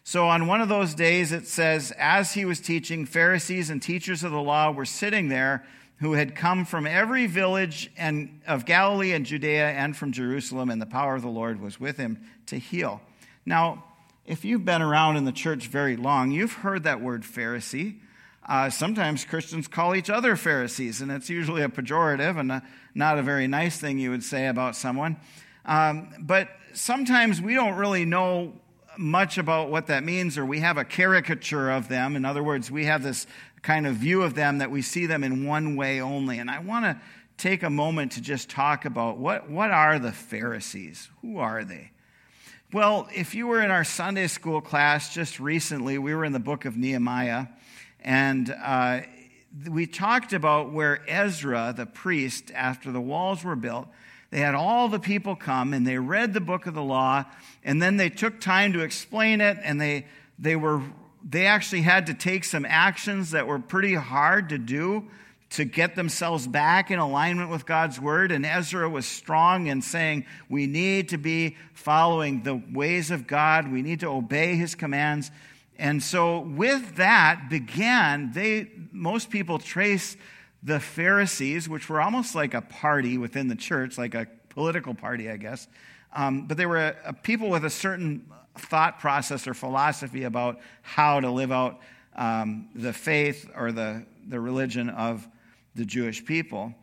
So 0.03 0.27
on 0.27 0.47
one 0.47 0.61
of 0.61 0.69
those 0.69 0.95
days, 0.95 1.31
it 1.31 1.47
says, 1.47 1.93
as 1.97 2.33
he 2.33 2.43
was 2.43 2.59
teaching, 2.59 3.05
Pharisees 3.05 3.69
and 3.69 3.81
teachers 3.81 4.23
of 4.23 4.31
the 4.31 4.41
law 4.41 4.71
were 4.71 4.85
sitting 4.85 5.29
there 5.29 5.63
who 5.97 6.13
had 6.13 6.35
come 6.35 6.65
from 6.65 6.87
every 6.87 7.27
village 7.27 7.91
and 7.95 8.41
of 8.47 8.65
Galilee 8.65 9.11
and 9.11 9.23
Judea 9.23 9.69
and 9.69 9.95
from 9.95 10.11
Jerusalem, 10.11 10.71
and 10.71 10.81
the 10.81 10.87
power 10.87 11.15
of 11.15 11.21
the 11.21 11.27
Lord 11.27 11.61
was 11.61 11.79
with 11.79 11.97
him 11.97 12.19
to 12.47 12.57
heal. 12.57 13.01
Now, 13.45 13.83
if 14.25 14.43
you've 14.43 14.65
been 14.65 14.81
around 14.81 15.17
in 15.17 15.25
the 15.25 15.31
church 15.31 15.67
very 15.67 15.95
long, 15.95 16.31
you've 16.31 16.53
heard 16.53 16.83
that 16.83 17.01
word 17.01 17.21
Pharisee. 17.21 17.99
Uh, 18.47 18.71
sometimes 18.71 19.23
Christians 19.23 19.67
call 19.67 19.93
each 19.93 20.09
other 20.09 20.35
Pharisees, 20.35 21.01
and 21.01 21.11
it's 21.11 21.29
usually 21.29 21.61
a 21.61 21.69
pejorative 21.69 22.39
and 22.39 22.51
a, 22.51 22.63
not 22.95 23.19
a 23.19 23.21
very 23.21 23.45
nice 23.47 23.77
thing 23.79 23.99
you 23.99 24.09
would 24.09 24.23
say 24.23 24.47
about 24.47 24.75
someone. 24.75 25.17
Um, 25.65 26.15
but 26.19 26.49
sometimes 26.73 27.39
we 27.39 27.53
don't 27.53 27.75
really 27.75 28.05
know 28.05 28.53
much 29.01 29.37
about 29.37 29.69
what 29.69 29.87
that 29.87 30.03
means, 30.03 30.37
or 30.37 30.45
we 30.45 30.59
have 30.59 30.77
a 30.77 30.85
caricature 30.85 31.69
of 31.69 31.87
them. 31.87 32.15
In 32.15 32.23
other 32.23 32.43
words, 32.43 32.69
we 32.69 32.85
have 32.85 33.03
this 33.03 33.27
kind 33.61 33.85
of 33.85 33.95
view 33.95 34.21
of 34.21 34.35
them 34.35 34.59
that 34.59 34.71
we 34.71 34.81
see 34.81 35.05
them 35.05 35.23
in 35.23 35.45
one 35.45 35.75
way 35.75 35.99
only. 35.99 36.39
And 36.39 36.49
I 36.49 36.59
want 36.59 36.85
to 36.85 37.01
take 37.37 37.63
a 37.63 37.69
moment 37.69 38.13
to 38.13 38.21
just 38.21 38.49
talk 38.49 38.85
about 38.85 39.17
what, 39.17 39.49
what 39.49 39.71
are 39.71 39.99
the 39.99 40.11
Pharisees? 40.11 41.09
Who 41.21 41.39
are 41.39 41.63
they? 41.63 41.91
Well, 42.71 43.09
if 43.13 43.35
you 43.35 43.47
were 43.47 43.61
in 43.61 43.71
our 43.71 43.83
Sunday 43.83 44.27
school 44.27 44.61
class 44.61 45.13
just 45.13 45.39
recently, 45.39 45.97
we 45.97 46.15
were 46.15 46.23
in 46.23 46.31
the 46.31 46.39
book 46.39 46.63
of 46.63 46.77
Nehemiah, 46.77 47.47
and 47.99 48.49
uh, 48.49 49.01
we 49.69 49.85
talked 49.85 50.31
about 50.31 50.71
where 50.71 51.03
Ezra, 51.09 51.73
the 51.75 51.85
priest, 51.85 52.51
after 52.55 52.91
the 52.91 53.01
walls 53.01 53.43
were 53.43 53.57
built, 53.57 53.89
they 54.31 54.39
had 54.39 54.55
all 54.55 54.87
the 54.87 54.99
people 54.99 55.35
come 55.35 55.73
and 55.73 55.85
they 55.85 55.97
read 55.97 56.33
the 56.33 56.41
book 56.41 56.65
of 56.65 56.73
the 56.73 56.81
law, 56.81 57.25
and 57.63 57.81
then 57.81 57.97
they 57.97 58.09
took 58.09 58.39
time 58.39 58.73
to 58.73 58.79
explain 58.79 59.41
it, 59.41 59.57
and 59.61 59.79
they, 59.79 60.07
they, 60.39 60.55
were, 60.55 60.81
they 61.23 61.45
actually 61.45 61.81
had 61.81 62.07
to 62.07 62.13
take 62.13 62.45
some 62.45 62.65
actions 62.65 63.31
that 63.31 63.45
were 63.45 63.59
pretty 63.59 63.93
hard 63.93 64.49
to 64.49 64.57
do 64.57 65.07
to 65.51 65.65
get 65.65 65.95
themselves 65.95 66.47
back 66.47 66.91
in 66.91 66.97
alignment 66.97 67.49
with 67.49 67.65
God's 67.65 67.99
word. 67.99 68.31
And 68.31 68.45
Ezra 68.45 68.89
was 68.89 69.05
strong 69.05 69.67
in 69.67 69.81
saying, 69.81 70.25
we 70.47 70.65
need 70.65 71.09
to 71.09 71.17
be 71.17 71.57
following 71.73 72.43
the 72.43 72.55
ways 72.71 73.11
of 73.11 73.27
God, 73.27 73.69
we 73.69 73.81
need 73.81 73.99
to 73.99 74.07
obey 74.07 74.55
his 74.55 74.75
commands. 74.75 75.29
And 75.77 76.01
so, 76.01 76.39
with 76.39 76.95
that 76.97 77.47
began, 77.49 78.31
they, 78.33 78.69
most 78.91 79.29
people 79.29 79.57
trace 79.59 80.15
the 80.63 80.79
Pharisees, 80.79 81.67
which 81.67 81.89
were 81.89 82.01
almost 82.01 82.35
like 82.35 82.53
a 82.53 82.61
party 82.61 83.17
within 83.17 83.47
the 83.47 83.55
church, 83.55 83.97
like 83.97 84.13
a 84.13 84.27
political 84.49 84.93
party, 84.93 85.29
I 85.29 85.37
guess, 85.37 85.67
um, 86.13 86.47
but 86.47 86.57
they 86.57 86.65
were 86.65 86.77
a, 86.77 86.95
a 87.05 87.13
people 87.13 87.49
with 87.49 87.65
a 87.65 87.69
certain 87.69 88.25
thought 88.57 88.99
process 88.99 89.47
or 89.47 89.53
philosophy 89.53 90.23
about 90.23 90.59
how 90.81 91.19
to 91.19 91.31
live 91.31 91.51
out 91.51 91.79
um, 92.15 92.69
the 92.75 92.93
faith 92.93 93.49
or 93.55 93.71
the, 93.71 94.05
the 94.27 94.39
religion 94.39 94.89
of 94.89 95.27
the 95.75 95.85
Jewish 95.85 96.23
people. 96.25 96.73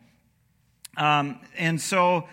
Um, 0.97 1.39
and 1.57 1.79
so, 1.79 2.27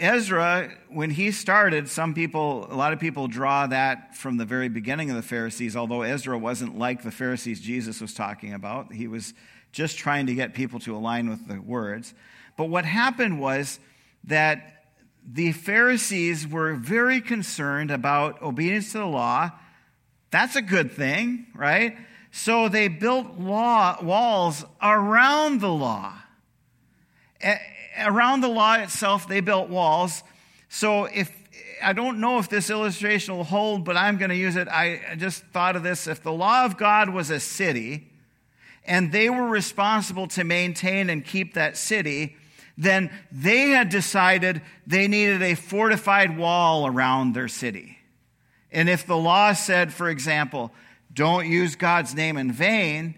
Ezra, 0.00 0.70
when 0.88 1.10
he 1.10 1.30
started, 1.30 1.86
some 1.86 2.14
people, 2.14 2.66
a 2.70 2.74
lot 2.74 2.94
of 2.94 2.98
people 2.98 3.28
draw 3.28 3.66
that 3.66 4.16
from 4.16 4.38
the 4.38 4.46
very 4.46 4.70
beginning 4.70 5.10
of 5.10 5.16
the 5.16 5.22
Pharisees, 5.22 5.76
although 5.76 6.00
Ezra 6.00 6.38
wasn't 6.38 6.78
like 6.78 7.02
the 7.02 7.10
Pharisees 7.10 7.60
Jesus 7.60 8.00
was 8.00 8.14
talking 8.14 8.54
about. 8.54 8.94
He 8.94 9.06
was 9.06 9.34
just 9.72 9.98
trying 9.98 10.26
to 10.26 10.34
get 10.34 10.54
people 10.54 10.80
to 10.80 10.96
align 10.96 11.28
with 11.28 11.46
the 11.46 11.60
words. 11.60 12.14
But 12.56 12.70
what 12.70 12.86
happened 12.86 13.40
was 13.40 13.78
that 14.24 14.86
the 15.30 15.52
Pharisees 15.52 16.48
were 16.48 16.74
very 16.74 17.20
concerned 17.20 17.90
about 17.90 18.40
obedience 18.40 18.92
to 18.92 18.98
the 18.98 19.04
law. 19.04 19.50
That's 20.30 20.56
a 20.56 20.62
good 20.62 20.92
thing, 20.92 21.46
right? 21.54 21.96
So 22.32 22.68
they 22.70 22.88
built 22.88 23.38
law, 23.38 24.02
walls 24.02 24.64
around 24.80 25.60
the 25.60 25.68
law. 25.68 26.14
Around 28.00 28.40
the 28.40 28.48
law 28.48 28.74
itself, 28.74 29.28
they 29.28 29.40
built 29.40 29.68
walls. 29.68 30.22
So 30.68 31.04
if 31.04 31.30
I 31.82 31.92
don't 31.92 32.20
know 32.20 32.38
if 32.38 32.48
this 32.48 32.70
illustration 32.70 33.36
will 33.36 33.44
hold, 33.44 33.84
but 33.84 33.96
I'm 33.96 34.18
going 34.18 34.30
to 34.30 34.36
use 34.36 34.56
it. 34.56 34.68
I 34.68 35.16
just 35.16 35.42
thought 35.46 35.76
of 35.76 35.82
this. 35.82 36.06
If 36.06 36.22
the 36.22 36.32
law 36.32 36.64
of 36.64 36.76
God 36.76 37.10
was 37.10 37.30
a 37.30 37.40
city, 37.40 38.08
and 38.84 39.12
they 39.12 39.30
were 39.30 39.48
responsible 39.48 40.26
to 40.28 40.44
maintain 40.44 41.10
and 41.10 41.24
keep 41.24 41.54
that 41.54 41.76
city, 41.76 42.36
then 42.76 43.10
they 43.30 43.68
had 43.70 43.88
decided 43.88 44.62
they 44.86 45.06
needed 45.06 45.42
a 45.42 45.54
fortified 45.54 46.36
wall 46.36 46.86
around 46.86 47.34
their 47.34 47.48
city. 47.48 47.98
And 48.72 48.88
if 48.88 49.06
the 49.06 49.16
law 49.16 49.52
said, 49.52 49.92
for 49.92 50.08
example, 50.08 50.72
don't 51.12 51.46
use 51.46 51.76
God's 51.76 52.14
name 52.14 52.36
in 52.36 52.52
vain, 52.52 53.16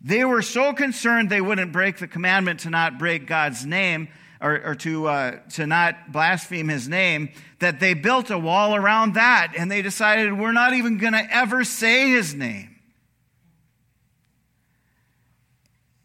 they 0.00 0.24
were 0.24 0.42
so 0.42 0.72
concerned 0.72 1.28
they 1.28 1.40
wouldn't 1.40 1.72
break 1.72 1.98
the 1.98 2.08
commandment 2.08 2.60
to 2.60 2.70
not 2.70 2.98
break 2.98 3.26
God's 3.26 3.66
name 3.66 4.08
or, 4.42 4.60
or 4.64 4.74
to, 4.74 5.06
uh, 5.06 5.38
to 5.50 5.66
not 5.66 6.10
blaspheme 6.10 6.68
his 6.68 6.88
name 6.88 7.30
that 7.60 7.78
they 7.78 7.94
built 7.94 8.30
a 8.30 8.38
wall 8.38 8.74
around 8.74 9.14
that 9.14 9.54
and 9.56 9.70
they 9.70 9.82
decided 9.82 10.36
we're 10.36 10.52
not 10.52 10.74
even 10.74 10.98
going 10.98 11.12
to 11.12 11.26
ever 11.34 11.62
say 11.62 12.10
his 12.10 12.34
name. 12.34 12.68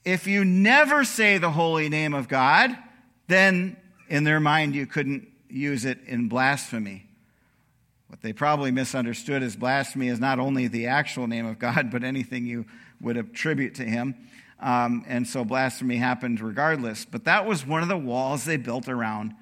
If 0.05 0.27
you 0.27 0.45
never 0.45 1.03
say 1.03 1.39
the 1.39 1.49
holy 1.49 1.89
name 1.89 2.13
of 2.13 2.27
God, 2.27 2.77
then 3.27 3.75
in 4.07 4.23
their 4.23 4.39
mind 4.39 4.75
you 4.75 4.85
couldn't 4.85 5.27
use 5.49 5.83
it 5.83 5.99
in 6.05 6.29
blasphemy. 6.29 7.07
What 8.07 8.21
they 8.21 8.33
probably 8.33 8.71
misunderstood 8.71 9.43
as 9.43 9.55
blasphemy 9.55 10.07
is 10.07 10.19
not 10.19 10.39
only 10.39 10.67
the 10.67 10.87
actual 10.87 11.27
name 11.27 11.45
of 11.45 11.59
God, 11.59 11.91
but 11.91 12.03
anything 12.03 12.45
you 12.45 12.65
would 13.01 13.17
attribute 13.17 13.75
to 13.75 13.83
him. 13.83 14.15
Um, 14.59 15.05
and 15.07 15.27
so 15.27 15.45
blasphemy 15.45 15.97
happened 15.97 16.41
regardless. 16.41 17.05
But 17.05 17.25
that 17.25 17.45
was 17.45 17.65
one 17.65 17.83
of 17.83 17.89
the 17.89 17.97
walls 17.97 18.45
they 18.45 18.57
built 18.57 18.87
around 18.87 19.33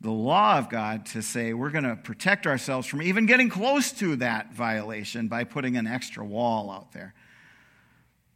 the 0.00 0.10
law 0.10 0.58
of 0.58 0.68
God 0.68 1.06
to 1.06 1.22
say 1.22 1.52
we're 1.52 1.70
going 1.70 1.84
to 1.84 1.96
protect 1.96 2.46
ourselves 2.46 2.86
from 2.86 3.02
even 3.02 3.26
getting 3.26 3.48
close 3.48 3.92
to 3.92 4.16
that 4.16 4.52
violation 4.52 5.26
by 5.26 5.44
putting 5.44 5.76
an 5.76 5.86
extra 5.86 6.24
wall 6.24 6.70
out 6.70 6.92
there. 6.92 7.14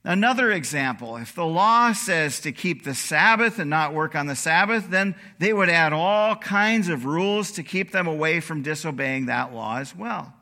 Another 0.02 0.50
example 0.50 1.18
if 1.18 1.34
the 1.34 1.44
law 1.44 1.92
says 1.92 2.40
to 2.40 2.52
keep 2.52 2.84
the 2.84 2.94
Sabbath 2.94 3.58
and 3.58 3.68
not 3.68 3.92
work 3.92 4.14
on 4.14 4.26
the 4.26 4.34
Sabbath, 4.34 4.88
then 4.88 5.14
they 5.38 5.52
would 5.52 5.68
add 5.68 5.92
all 5.92 6.34
kinds 6.36 6.88
of 6.88 7.04
rules 7.04 7.52
to 7.52 7.62
keep 7.62 7.92
them 7.92 8.06
away 8.06 8.40
from 8.40 8.62
disobeying 8.62 9.26
that 9.26 9.52
law 9.52 9.76
as 9.76 9.94
well. 9.94 10.32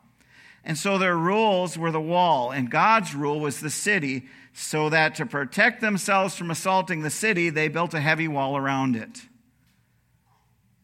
And 0.65 0.79
so 0.79 0.99
their 0.99 1.17
rules 1.17 1.77
were 1.77 1.91
the 1.91 2.01
wall, 2.01 2.53
and 2.53 2.71
God's 2.71 3.15
rule 3.15 3.41
was 3.41 3.61
the 3.61 3.71
city, 3.71 4.27
so 4.53 4.89
that 4.89 5.15
to 5.17 5.27
protect 5.27 5.81
themselves 5.81 6.37
from 6.37 6.51
assaulting 6.51 7.03
the 7.03 7.11
city, 7.11 7.51
they 7.51 7.69
built 7.69 7.95
a 7.95 8.01
heavy 8.01 8.29
wall 8.29 8.57
around 8.57 8.97
it. 8.97 9.23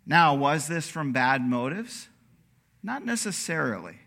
Now, 0.06 0.34
was 0.34 0.68
this 0.68 0.88
from 0.88 1.12
bad 1.12 1.42
motives? 1.42 2.08
Not 2.82 3.04
necessarily. 3.04 3.98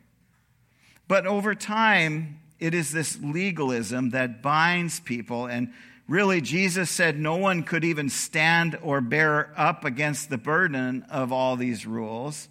But 1.07 1.25
over 1.25 1.55
time, 1.55 2.39
it 2.59 2.73
is 2.73 2.91
this 2.91 3.19
legalism 3.21 4.11
that 4.11 4.41
binds 4.41 4.99
people. 4.99 5.45
And 5.47 5.73
really, 6.07 6.41
Jesus 6.41 6.89
said 6.89 7.17
no 7.17 7.35
one 7.35 7.63
could 7.63 7.83
even 7.83 8.09
stand 8.09 8.77
or 8.81 9.01
bear 9.01 9.53
up 9.57 9.85
against 9.85 10.29
the 10.29 10.37
burden 10.37 11.05
of 11.09 11.31
all 11.31 11.55
these 11.55 11.85
rules. 11.85 12.49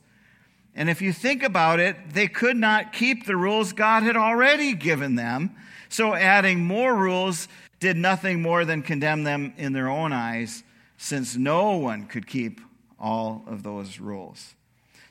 And 0.75 0.91
if 0.91 1.01
you 1.01 1.13
think 1.13 1.43
about 1.43 1.81
it, 1.81 1.97
they 2.13 2.29
could 2.29 2.57
not 2.57 2.93
keep 2.93 3.25
the 3.25 3.37
rules 3.37 3.73
God 3.73 4.03
had 4.03 4.17
already 4.17 4.75
given 4.75 5.15
them. 5.15 5.57
So 5.89 6.15
adding 6.15 6.65
more 6.65 6.95
rules 6.95 7.49
did 7.81 7.97
nothing 7.97 8.43
more 8.43 8.65
than 8.65 8.83
condemn 8.83 9.25
them 9.25 9.53
in 9.57 9.73
their 9.73 9.89
own 9.89 10.13
eyes, 10.13 10.63
since 10.97 11.37
no 11.37 11.77
one 11.77 12.07
could 12.07 12.27
keep 12.27 12.61
all 12.99 13.45
of 13.47 13.63
those 13.63 13.99
rules. 13.99 14.55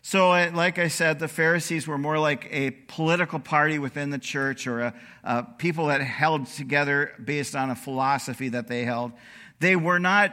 So, 0.01 0.29
like 0.29 0.77
I 0.77 0.87
said, 0.87 1.17
the 1.17 1.27
Pharisees 1.27 1.87
were 1.87 1.97
more 1.97 2.19
like 2.19 2.47
a 2.51 2.71
political 2.71 3.39
party 3.39 3.79
within 3.79 4.11
the 4.11 4.19
church 4.19 4.67
or 4.67 4.81
a, 4.81 4.93
a 5.23 5.43
people 5.57 5.87
that 5.87 6.01
held 6.01 6.45
together 6.45 7.13
based 7.23 7.55
on 7.55 7.71
a 7.71 7.75
philosophy 7.75 8.49
that 8.49 8.67
they 8.67 8.83
held. 8.83 9.13
They 9.59 9.75
were 9.75 9.97
not 9.97 10.31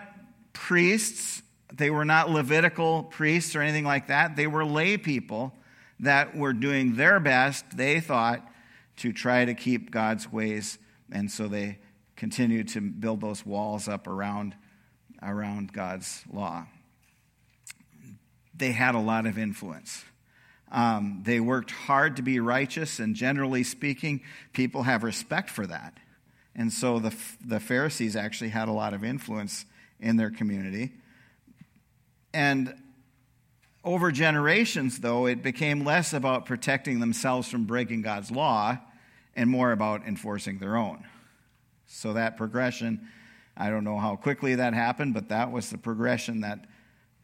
priests, 0.52 1.42
they 1.72 1.88
were 1.88 2.04
not 2.04 2.30
Levitical 2.30 3.04
priests 3.04 3.56
or 3.56 3.62
anything 3.62 3.84
like 3.84 4.08
that. 4.08 4.36
They 4.36 4.46
were 4.46 4.64
lay 4.64 4.98
people 4.98 5.54
that 6.00 6.36
were 6.36 6.52
doing 6.52 6.96
their 6.96 7.18
best, 7.18 7.76
they 7.76 8.00
thought, 8.00 8.46
to 9.02 9.12
try 9.12 9.44
to 9.44 9.54
keep 9.54 9.92
God's 9.92 10.32
ways. 10.32 10.78
And 11.12 11.30
so 11.30 11.46
they 11.46 11.78
continued 12.16 12.68
to 12.68 12.80
build 12.80 13.20
those 13.20 13.46
walls 13.46 13.86
up 13.86 14.08
around, 14.08 14.56
around 15.22 15.72
God's 15.72 16.24
law 16.32 16.66
they 18.62 18.72
had 18.72 18.94
a 18.94 19.00
lot 19.00 19.26
of 19.26 19.38
influence. 19.38 20.04
Um, 20.70 21.22
they 21.24 21.40
worked 21.40 21.70
hard 21.70 22.16
to 22.16 22.22
be 22.22 22.40
righteous, 22.40 22.98
and 22.98 23.14
generally 23.14 23.64
speaking, 23.64 24.22
people 24.52 24.84
have 24.84 25.02
respect 25.02 25.50
for 25.50 25.66
that. 25.66 25.98
And 26.54 26.72
so 26.72 26.98
the, 26.98 27.14
the 27.44 27.60
Pharisees 27.60 28.14
actually 28.14 28.50
had 28.50 28.68
a 28.68 28.72
lot 28.72 28.94
of 28.94 29.02
influence 29.04 29.64
in 30.00 30.16
their 30.16 30.30
community. 30.30 30.92
And 32.32 32.74
over 33.84 34.12
generations, 34.12 35.00
though, 35.00 35.26
it 35.26 35.42
became 35.42 35.84
less 35.84 36.12
about 36.12 36.46
protecting 36.46 37.00
themselves 37.00 37.48
from 37.48 37.64
breaking 37.64 38.02
God's 38.02 38.30
law 38.30 38.78
and 39.34 39.48
more 39.48 39.72
about 39.72 40.06
enforcing 40.06 40.58
their 40.58 40.76
own. 40.76 41.04
So 41.86 42.14
that 42.14 42.36
progression, 42.36 43.08
I 43.56 43.70
don't 43.70 43.84
know 43.84 43.98
how 43.98 44.16
quickly 44.16 44.54
that 44.56 44.74
happened, 44.74 45.14
but 45.14 45.28
that 45.28 45.52
was 45.52 45.70
the 45.70 45.78
progression 45.78 46.40
that 46.40 46.66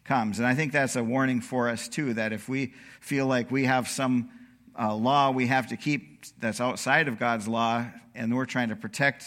comes. 0.04 0.38
And 0.38 0.46
I 0.46 0.54
think 0.54 0.72
that's 0.72 0.96
a 0.96 1.04
warning 1.04 1.40
for 1.40 1.68
us, 1.68 1.88
too, 1.88 2.14
that 2.14 2.32
if 2.32 2.48
we 2.48 2.72
feel 3.00 3.26
like 3.26 3.50
we 3.50 3.64
have 3.64 3.88
some 3.88 4.30
uh, 4.78 4.94
law 4.94 5.30
we 5.30 5.48
have 5.48 5.66
to 5.68 5.76
keep 5.76 6.24
that's 6.38 6.60
outside 6.60 7.08
of 7.08 7.18
God's 7.18 7.48
law 7.48 7.84
and 8.14 8.34
we're 8.34 8.46
trying 8.46 8.68
to 8.68 8.76
protect 8.76 9.24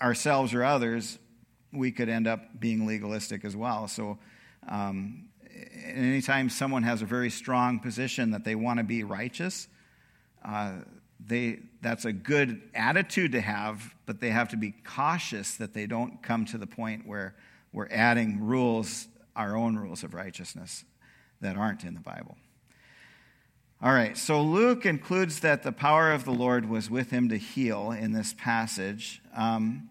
ourselves 0.00 0.54
or 0.54 0.64
others, 0.64 1.18
we 1.72 1.92
could 1.92 2.08
end 2.08 2.26
up 2.26 2.58
being 2.58 2.86
legalistic 2.86 3.44
as 3.44 3.56
well. 3.56 3.86
So, 3.88 4.18
um, 4.68 5.28
anytime 5.84 6.48
someone 6.48 6.82
has 6.82 7.02
a 7.02 7.06
very 7.06 7.30
strong 7.30 7.78
position 7.78 8.32
that 8.32 8.44
they 8.44 8.54
want 8.54 8.78
to 8.78 8.84
be 8.84 9.04
righteous, 9.04 9.68
uh, 10.44 10.72
they, 11.26 11.60
that's 11.80 12.04
a 12.04 12.12
good 12.12 12.60
attitude 12.74 13.32
to 13.32 13.40
have, 13.40 13.94
but 14.06 14.20
they 14.20 14.30
have 14.30 14.48
to 14.50 14.56
be 14.56 14.74
cautious 14.84 15.56
that 15.56 15.74
they 15.74 15.86
don't 15.86 16.22
come 16.22 16.44
to 16.46 16.58
the 16.58 16.66
point 16.66 17.06
where 17.06 17.34
we're 17.72 17.88
adding 17.90 18.40
rules 18.40 19.08
our 19.34 19.56
own 19.56 19.76
rules 19.76 20.02
of 20.02 20.14
righteousness 20.14 20.84
that 21.40 21.56
aren't 21.56 21.84
in 21.84 21.94
the 21.94 22.00
Bible. 22.00 22.36
All 23.82 23.92
right, 23.92 24.16
so 24.16 24.42
Luke 24.42 24.86
includes 24.86 25.40
that 25.40 25.62
the 25.62 25.72
power 25.72 26.12
of 26.12 26.24
the 26.24 26.30
Lord 26.30 26.68
was 26.68 26.88
with 26.88 27.10
him 27.10 27.28
to 27.30 27.36
heal 27.36 27.90
in 27.90 28.12
this 28.12 28.32
passage. 28.32 29.20
Um, 29.34 29.88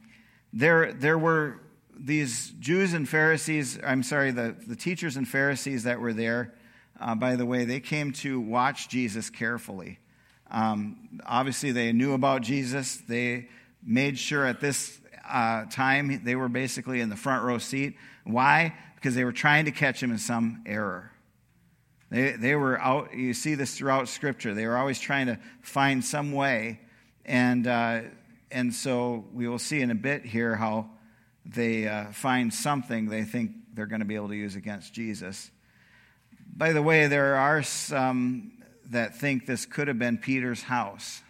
there, 0.54 0.94
there 0.94 1.18
were 1.18 1.60
these 1.98 2.52
Jews 2.60 2.94
and 2.94 3.08
Pharisees, 3.08 3.80
I'm 3.84 4.04
sorry, 4.04 4.32
the, 4.32 4.56
the 4.66 4.76
teachers 4.76 5.18
and 5.18 5.28
Pharisees 5.28 5.84
that 5.84 6.00
were 6.00 6.14
there. 6.14 6.54
Uh, 7.00 7.16
by 7.16 7.36
the 7.36 7.46
way, 7.46 7.66
they 7.66 7.80
came 7.80 8.14
to 8.14 8.40
watch 8.40 8.88
Jesus 8.88 9.30
carefully. 9.30 10.00
Um, 10.52 11.22
obviously, 11.26 11.72
they 11.72 11.94
knew 11.94 12.14
about 12.14 12.42
Jesus. 12.42 12.98
They 12.98 13.48
made 13.84 14.20
sure 14.20 14.46
at 14.46 14.60
this 14.60 15.00
uh, 15.28 15.66
time 15.66 16.22
they 16.24 16.36
were 16.36 16.50
basically 16.50 17.02
in 17.02 17.10
the 17.10 17.16
front 17.16 17.44
row 17.44 17.58
seat. 17.58 17.96
Why? 18.26 18.74
because 19.02 19.16
they 19.16 19.24
were 19.24 19.32
trying 19.32 19.66
to 19.66 19.72
catch 19.72 20.02
him 20.02 20.12
in 20.12 20.20
some 20.20 20.62
error. 20.64 21.12
They, 22.12 22.34
they 22.34 22.56
were 22.56 22.80
out, 22.80 23.16
you 23.16 23.34
see 23.34 23.56
this 23.56 23.76
throughout 23.76 24.08
Scripture. 24.08 24.54
They 24.54 24.68
were 24.68 24.78
always 24.78 25.00
trying 25.00 25.26
to 25.26 25.40
find 25.62 26.06
some 26.06 26.34
way. 26.34 26.82
And, 27.26 27.66
uh, 27.66 28.02
and 28.52 28.72
so 28.72 29.26
we 29.34 29.48
will 29.48 29.58
see 29.58 29.82
in 29.82 29.90
a 29.90 29.96
bit 29.96 30.24
here 30.24 30.56
how 30.56 30.88
they 31.48 31.88
uh, 31.88 32.12
find 32.12 32.54
something 32.54 33.08
they 33.08 33.24
think 33.24 33.54
they're 33.74 33.88
going 33.88 34.02
to 34.02 34.06
be 34.06 34.16
able 34.16 34.28
to 34.28 34.36
use 34.36 34.56
against 34.56 34.94
Jesus. 34.94 35.50
By 36.56 36.72
the 36.72 36.84
way, 36.84 37.08
there 37.08 37.38
are 37.38 37.64
some 37.64 38.52
that 38.92 39.18
think 39.18 39.46
this 39.46 39.66
could 39.66 39.88
have 39.88 39.98
been 39.98 40.18
Peter's 40.18 40.64
house. 40.64 41.22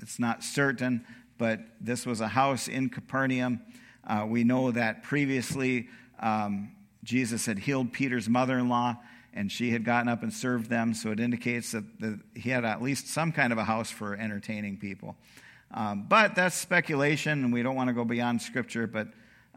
It's 0.00 0.18
not 0.18 0.42
certain, 0.42 1.04
but 1.38 1.60
this 1.80 2.04
was 2.04 2.20
a 2.20 2.28
house 2.28 2.68
in 2.68 2.88
Capernaum. 2.88 3.60
Uh, 4.06 4.26
we 4.28 4.44
know 4.44 4.70
that 4.70 5.02
previously 5.02 5.88
um, 6.20 6.72
Jesus 7.04 7.46
had 7.46 7.58
healed 7.58 7.92
Peter's 7.92 8.28
mother 8.28 8.58
in 8.58 8.68
law, 8.68 8.96
and 9.34 9.52
she 9.52 9.70
had 9.70 9.84
gotten 9.84 10.08
up 10.08 10.22
and 10.22 10.32
served 10.32 10.70
them, 10.70 10.94
so 10.94 11.10
it 11.10 11.20
indicates 11.20 11.72
that 11.72 11.84
the, 12.00 12.18
he 12.34 12.50
had 12.50 12.64
at 12.64 12.82
least 12.82 13.08
some 13.08 13.30
kind 13.30 13.52
of 13.52 13.58
a 13.58 13.64
house 13.64 13.90
for 13.90 14.14
entertaining 14.14 14.78
people. 14.78 15.16
Um, 15.72 16.06
but 16.08 16.34
that's 16.34 16.56
speculation, 16.56 17.44
and 17.44 17.52
we 17.52 17.62
don't 17.62 17.74
want 17.74 17.88
to 17.88 17.94
go 17.94 18.04
beyond 18.04 18.40
Scripture, 18.40 18.86
but 18.86 19.08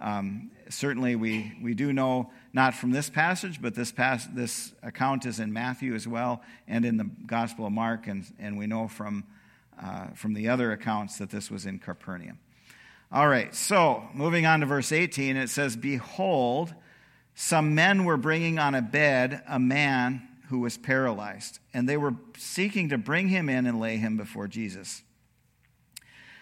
um, 0.01 0.51
certainly 0.69 1.15
we, 1.15 1.53
we 1.61 1.73
do 1.73 1.93
know, 1.93 2.31
not 2.53 2.73
from 2.73 2.91
this 2.91 3.09
passage, 3.09 3.61
but 3.61 3.75
this, 3.75 3.91
pas- 3.91 4.27
this 4.33 4.73
account 4.81 5.25
is 5.25 5.39
in 5.39 5.53
Matthew 5.53 5.93
as 5.93 6.07
well 6.07 6.41
and 6.67 6.85
in 6.85 6.97
the 6.97 7.09
Gospel 7.25 7.65
of 7.65 7.71
Mark, 7.71 8.07
and, 8.07 8.25
and 8.39 8.57
we 8.57 8.67
know 8.67 8.87
from, 8.87 9.23
uh, 9.81 10.07
from 10.15 10.33
the 10.33 10.49
other 10.49 10.71
accounts 10.71 11.17
that 11.17 11.29
this 11.29 11.51
was 11.51 11.65
in 11.65 11.79
Capernaum. 11.79 12.39
All 13.11 13.27
right, 13.27 13.53
so 13.55 14.03
moving 14.13 14.45
on 14.45 14.59
to 14.59 14.65
verse 14.65 14.91
18, 14.91 15.35
it 15.35 15.49
says, 15.49 15.75
Behold, 15.75 16.73
some 17.33 17.73
men 17.73 18.05
were 18.05 18.17
bringing 18.17 18.59
on 18.59 18.75
a 18.75 18.81
bed 18.81 19.41
a 19.47 19.59
man 19.59 20.27
who 20.49 20.59
was 20.59 20.77
paralyzed, 20.77 21.59
and 21.73 21.87
they 21.87 21.97
were 21.97 22.15
seeking 22.37 22.89
to 22.89 22.97
bring 22.97 23.29
him 23.29 23.49
in 23.49 23.65
and 23.65 23.79
lay 23.79 23.97
him 23.97 24.17
before 24.17 24.47
Jesus. 24.47 25.03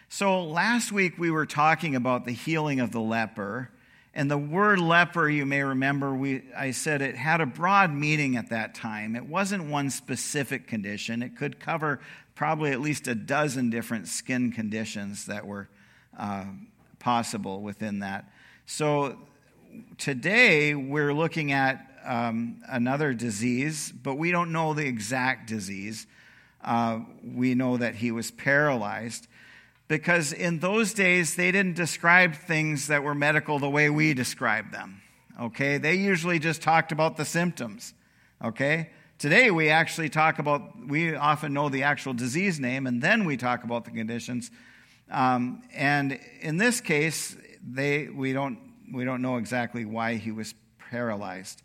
So 0.09 0.43
last 0.43 0.91
week 0.91 1.17
we 1.17 1.29
were 1.29 1.45
talking 1.45 1.95
about 1.95 2.25
the 2.25 2.31
healing 2.31 2.79
of 2.79 2.91
the 2.91 3.01
leper. 3.01 3.69
And 4.17 4.31
the 4.31 4.37
word 4.37 4.79
leper, 4.79 5.29
you 5.29 5.45
may 5.45 5.61
remember, 5.61 6.11
we, 6.11 6.41
I 6.57 6.71
said 6.71 7.03
it 7.03 7.15
had 7.15 7.39
a 7.39 7.45
broad 7.45 7.93
meaning 7.93 8.35
at 8.35 8.49
that 8.49 8.73
time. 8.73 9.15
It 9.15 9.27
wasn't 9.27 9.65
one 9.65 9.91
specific 9.91 10.67
condition, 10.67 11.21
it 11.21 11.37
could 11.37 11.59
cover 11.59 11.99
probably 12.33 12.71
at 12.71 12.81
least 12.81 13.07
a 13.07 13.13
dozen 13.13 13.69
different 13.69 14.07
skin 14.07 14.51
conditions 14.51 15.27
that 15.27 15.45
were 15.45 15.69
uh, 16.17 16.45
possible 16.97 17.61
within 17.61 17.99
that. 17.99 18.31
So 18.65 19.19
today 19.99 20.73
we're 20.73 21.13
looking 21.13 21.51
at 21.51 21.85
um, 22.03 22.63
another 22.67 23.13
disease, 23.13 23.91
but 23.91 24.15
we 24.15 24.31
don't 24.31 24.51
know 24.51 24.73
the 24.73 24.87
exact 24.87 25.47
disease. 25.47 26.07
Uh, 26.63 27.01
we 27.23 27.53
know 27.53 27.77
that 27.77 27.93
he 27.93 28.09
was 28.09 28.31
paralyzed 28.31 29.27
because 29.87 30.33
in 30.33 30.59
those 30.59 30.93
days 30.93 31.35
they 31.35 31.51
didn't 31.51 31.75
describe 31.75 32.35
things 32.35 32.87
that 32.87 33.03
were 33.03 33.15
medical 33.15 33.59
the 33.59 33.69
way 33.69 33.89
we 33.89 34.13
describe 34.13 34.71
them. 34.71 35.01
Okay? 35.39 35.77
They 35.77 35.95
usually 35.95 36.39
just 36.39 36.61
talked 36.61 36.91
about 36.91 37.17
the 37.17 37.25
symptoms. 37.25 37.93
Okay? 38.43 38.89
Today 39.17 39.49
we 39.49 39.69
actually 39.69 40.09
talk 40.09 40.39
about, 40.39 40.87
we 40.87 41.15
often 41.15 41.53
know 41.53 41.69
the 41.69 41.83
actual 41.83 42.13
disease 42.13 42.59
name 42.59 42.85
and 42.85 43.01
then 43.01 43.25
we 43.25 43.37
talk 43.37 43.63
about 43.63 43.85
the 43.85 43.91
conditions. 43.91 44.51
Um, 45.09 45.63
and 45.73 46.19
in 46.41 46.57
this 46.57 46.81
case, 46.81 47.35
they, 47.65 48.07
we, 48.07 48.33
don't, 48.33 48.59
we 48.93 49.05
don't 49.05 49.21
know 49.21 49.37
exactly 49.37 49.85
why 49.85 50.15
he 50.15 50.31
was 50.31 50.53
paralyzed. 50.91 51.61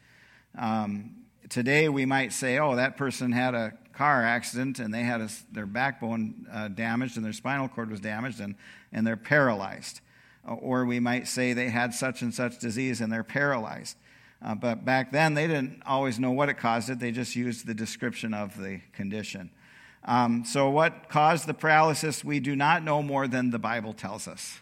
Um, 0.56 1.16
today 1.48 1.88
we 1.88 2.06
might 2.06 2.32
say, 2.32 2.58
oh, 2.58 2.76
that 2.76 2.96
person 2.96 3.32
had 3.32 3.54
a 3.54 3.72
car 4.02 4.24
accident 4.24 4.80
and 4.80 4.92
they 4.92 5.04
had 5.04 5.20
a, 5.20 5.28
their 5.52 5.64
backbone 5.64 6.44
uh, 6.52 6.66
damaged 6.66 7.16
and 7.16 7.24
their 7.24 7.32
spinal 7.32 7.68
cord 7.68 7.88
was 7.88 8.00
damaged 8.00 8.40
and, 8.40 8.56
and 8.92 9.06
they're 9.06 9.16
paralyzed. 9.16 10.00
Uh, 10.44 10.54
or 10.54 10.84
we 10.84 10.98
might 10.98 11.28
say 11.28 11.52
they 11.52 11.68
had 11.68 11.94
such 11.94 12.20
and 12.20 12.34
such 12.34 12.58
disease 12.58 13.00
and 13.00 13.12
they're 13.12 13.22
paralyzed. 13.22 13.96
Uh, 14.44 14.56
but 14.56 14.84
back 14.84 15.12
then 15.12 15.34
they 15.34 15.46
didn't 15.46 15.80
always 15.86 16.18
know 16.18 16.32
what 16.32 16.48
it 16.48 16.54
caused 16.54 16.90
it, 16.90 16.98
they 16.98 17.12
just 17.12 17.36
used 17.36 17.64
the 17.64 17.74
description 17.74 18.34
of 18.34 18.60
the 18.60 18.80
condition. 18.92 19.50
Um, 20.04 20.44
so, 20.44 20.68
what 20.68 21.08
caused 21.08 21.46
the 21.46 21.54
paralysis, 21.54 22.24
we 22.24 22.40
do 22.40 22.56
not 22.56 22.82
know 22.82 23.04
more 23.04 23.28
than 23.28 23.50
the 23.50 23.60
Bible 23.60 23.92
tells 23.92 24.26
us. 24.26 24.58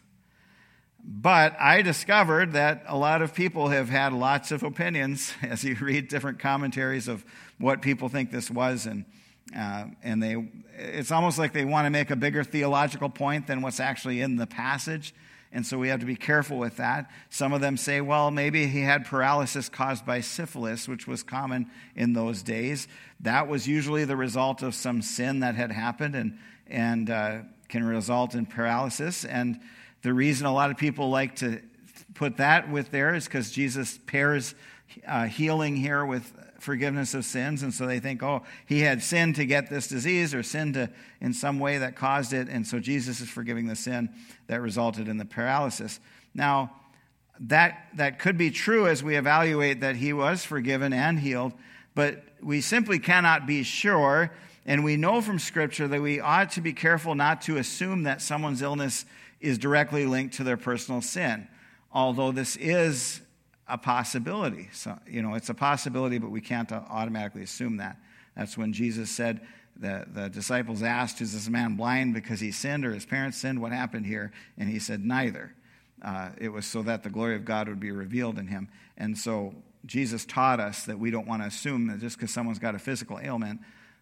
But 1.02 1.59
I 1.59 1.80
discovered 1.80 2.52
that 2.52 2.85
a 2.87 2.99
lot 2.99 3.23
of 3.23 3.32
people 3.32 3.68
have 3.68 3.88
had 3.88 4.12
lots 4.12 4.52
of 4.52 4.62
opinions 4.62 5.32
as 5.42 5.64
you 5.64 5.76
read 5.80 6.09
different 6.09 6.40
commentaries 6.40 7.09
of 7.09 7.25
what 7.56 7.80
people 7.80 8.11
think 8.11 8.30
this 8.30 8.50
was. 8.50 8.85
And, 8.85 9.06
uh, 9.57 9.87
and 10.02 10.23
they, 10.23 10.37
it's 10.78 11.11
almost 11.11 11.38
like 11.38 11.52
they 11.52 11.64
want 11.64 11.87
to 11.87 11.90
make 11.90 12.11
a 12.11 12.16
bigger 12.16 12.45
theological 12.45 13.09
point 13.09 13.47
than 13.47 13.62
what's 13.62 13.80
actually 13.80 14.21
in 14.21 14.37
the 14.37 14.47
passage. 14.47 15.14
And 15.52 15.66
so 15.66 15.78
we 15.78 15.88
have 15.88 16.00
to 16.00 16.07
be 16.07 16.14
careful 16.14 16.59
with 16.59 16.76
that. 16.76 17.11
Some 17.28 17.52
of 17.52 17.61
them 17.61 17.76
say, 17.76 18.00
well, 18.00 18.30
maybe 18.30 18.69
he 18.69 18.83
had 18.83 19.04
paralysis 19.04 19.69
caused 19.69 20.07
by 20.07 20.21
syphilis, 20.21 20.87
which 20.87 21.09
was 21.09 21.25
common 21.25 21.69
in 21.97 22.12
those 22.12 22.42
days. 22.42 22.87
That 23.19 23.49
was 23.49 23.66
usually 23.66 24.04
the 24.04 24.16
result 24.16 24.62
of 24.62 24.76
some 24.76 25.02
sin 25.02 25.40
that 25.40 25.57
had 25.57 25.73
happened 25.73 26.14
and, 26.14 26.38
and 26.69 27.11
uh, 27.11 27.38
can 27.69 27.83
result 27.83 28.35
in 28.35 28.47
paralysis. 28.47 29.25
And 29.25 29.61
the 30.02 30.14
reason 30.14 30.47
a 30.47 30.54
lot 30.54 30.71
of 30.71 30.76
people 30.76 31.11
like 31.11 31.37
to 31.37 31.61
put 32.14 32.37
that 32.37 32.71
with 32.71 32.92
there 32.92 33.14
is 33.14 33.25
because 33.25 33.50
Jesus 33.50 33.99
pairs 34.07 34.54
uh, 35.07 35.26
healing 35.26 35.75
here 35.75 36.04
with 36.04 36.33
forgiveness 36.61 37.14
of 37.14 37.25
sins. 37.25 37.62
And 37.62 37.73
so 37.73 37.87
they 37.87 38.00
think, 38.00 38.23
oh, 38.23 38.43
he 38.67 38.81
had 38.81 39.02
sin 39.02 39.33
to 39.35 39.45
get 39.47 39.71
this 39.71 39.88
disease 39.88 40.35
or 40.35 40.43
sin 40.43 40.73
to, 40.75 40.90
in 41.21 41.33
some 41.33 41.59
way 41.59 41.79
that 41.79 41.97
caused 41.97 42.33
it. 42.33 42.49
And 42.49 42.67
so 42.67 42.79
Jesus 42.79 43.21
is 43.21 43.29
forgiving 43.29 43.67
the 43.67 43.76
sin 43.76 44.11
that 44.47 44.61
resulted 44.61 45.09
in 45.09 45.17
the 45.17 45.25
paralysis. 45.25 46.00
Now, 46.35 46.73
that, 47.41 47.89
that 47.95 48.19
could 48.19 48.37
be 48.37 48.50
true 48.50 48.87
as 48.87 49.02
we 49.02 49.17
evaluate 49.17 49.80
that 49.80 49.97
he 49.97 50.13
was 50.13 50.45
forgiven 50.45 50.93
and 50.93 51.19
healed, 51.19 51.52
but 51.95 52.23
we 52.43 52.61
simply 52.61 52.99
cannot 52.99 53.47
be 53.47 53.63
sure. 53.63 54.30
And 54.67 54.84
we 54.84 54.97
know 54.97 55.21
from 55.23 55.39
Scripture 55.39 55.89
that 55.89 56.02
we 56.02 56.21
ought 56.21 56.50
to 56.52 56.61
be 56.61 56.75
careful 56.75 57.15
not 57.15 57.43
to 57.43 57.56
assume 57.56 58.02
that 58.02 58.21
someone's 58.21 58.61
illness 58.61 59.06
is 59.41 59.56
directly 59.56 60.04
linked 60.04 60.34
to 60.34 60.45
their 60.45 60.58
personal 60.58 61.00
sin, 61.00 61.49
although 61.93 62.30
this 62.30 62.56
is 62.56 63.23
a 63.71 63.78
possibility. 63.78 64.69
So, 64.73 64.99
you 65.09 65.23
know, 65.23 65.35
it's 65.35 65.49
a 65.49 65.54
possibility, 65.54 66.19
but 66.19 66.30
we 66.30 66.41
can't 66.41 66.71
automatically 66.73 67.43
assume 67.43 67.78
that. 67.78 67.97
That's 68.37 68.56
when 68.56 68.73
Jesus 68.73 69.11
said, 69.11 69.41
the, 69.76 70.06
the 70.13 70.28
disciples 70.28 70.83
asked, 70.83 71.21
Is 71.21 71.33
this 71.33 71.49
man 71.49 71.76
blind 71.76 72.15
because 72.15 72.41
he 72.41 72.52
sinned 72.52 72.85
or 72.85 72.93
his 72.93 73.06
parents 73.06 73.39
sinned? 73.39 73.61
What 73.61 73.73
happened 73.73 74.06
here? 74.06 74.33
And 74.59 74.69
he 74.69 74.78
said, 74.78 75.04
Neither. 75.04 75.54
Uh, 76.02 76.30
it 76.39 76.49
was 76.49 76.67
so 76.67 76.83
that 76.83 77.02
the 77.02 77.11
glory 77.11 77.37
of 77.37 77.45
God 77.45 77.69
would 77.69 77.80
be 77.80 77.91
revealed 77.91 78.39
in 78.39 78.47
him. 78.47 78.69
And 78.97 79.17
so 79.17 79.54
Jesus 79.85 80.25
taught 80.25 80.61
us 80.61 80.85
that 80.85 80.99
we 80.99 81.11
don't 81.11 81.26
want 81.26 81.43
to 81.43 81.49
assume 81.49 81.89
that 81.89 82.00
just 82.00 82.17
because 82.17 82.30
someone's 82.30 82.59
got 82.59 82.75
a 82.75 82.78
physical 82.78 83.19
ailment, 83.23 83.61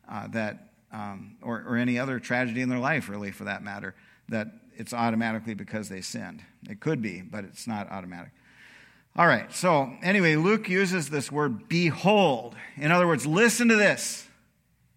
uh, 0.09 0.29
that, 0.29 0.69
um, 0.93 1.37
or, 1.43 1.65
or 1.67 1.77
any 1.77 1.99
other 1.99 2.21
tragedy 2.21 2.61
in 2.61 2.69
their 2.69 2.79
life, 2.79 3.09
really, 3.09 3.31
for 3.31 3.45
that 3.45 3.63
matter, 3.63 3.95
that 4.29 4.49
it's 4.77 4.93
automatically 4.93 5.55
because 5.55 5.89
they 5.89 6.01
sinned. 6.01 6.43
It 6.69 6.81
could 6.81 7.03
be, 7.03 7.21
but 7.21 7.45
it's 7.45 7.67
not 7.67 7.91
automatic. 7.91 8.31
All 9.17 9.27
right, 9.27 9.53
so 9.53 9.93
anyway, 10.03 10.37
Luke 10.37 10.69
uses 10.69 11.11
this 11.11 11.33
word 11.33 11.69
behold. 11.69 12.55
In 12.77 12.93
other 12.93 13.07
words, 13.07 13.27
listen 13.27 13.69
to 13.69 13.77
this. 13.77 14.29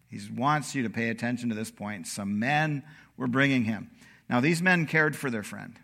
He 0.07 0.19
wants 0.35 0.75
you 0.75 0.83
to 0.83 0.89
pay 0.89 1.09
attention 1.09 1.49
to 1.49 1.55
this 1.55 1.71
point. 1.71 2.05
Some 2.05 2.37
men 2.37 2.83
were 3.17 3.27
bringing 3.27 3.63
him. 3.63 3.89
Now, 4.29 4.39
these 4.39 4.61
men 4.61 4.85
cared 4.85 5.15
for 5.15 5.29
their 5.29 5.43
friend. 5.43 5.79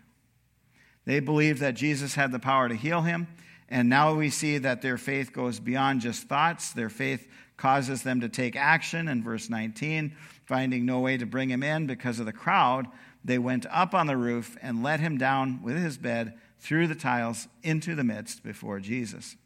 They 1.04 1.20
believed 1.20 1.60
that 1.60 1.74
Jesus 1.74 2.14
had 2.14 2.32
the 2.32 2.38
power 2.38 2.68
to 2.68 2.74
heal 2.74 3.00
him, 3.00 3.28
and 3.68 3.88
now 3.88 4.14
we 4.14 4.30
see 4.30 4.58
that 4.58 4.82
their 4.82 4.98
faith 4.98 5.32
goes 5.32 5.58
beyond 5.58 6.02
just 6.02 6.28
thoughts. 6.28 6.72
Their 6.72 6.90
faith 6.90 7.26
causes 7.56 8.02
them 8.02 8.20
to 8.20 8.28
take 8.28 8.56
action. 8.56 9.08
In 9.08 9.22
verse 9.22 9.50
19, 9.50 10.14
finding 10.44 10.86
no 10.86 11.00
way 11.00 11.16
to 11.16 11.26
bring 11.26 11.50
him 11.50 11.62
in 11.62 11.86
because 11.86 12.20
of 12.20 12.26
the 12.26 12.32
crowd, 12.32 12.86
they 13.24 13.38
went 13.38 13.66
up 13.70 13.94
on 13.94 14.06
the 14.06 14.16
roof 14.16 14.56
and 14.62 14.82
let 14.82 15.00
him 15.00 15.18
down 15.18 15.62
with 15.62 15.76
his 15.76 15.98
bed 15.98 16.34
through 16.58 16.86
the 16.88 16.94
tiles 16.94 17.48
into 17.62 17.94
the 17.94 18.04
midst 18.04 18.42
before 18.42 18.80
Jesus. 18.80 19.36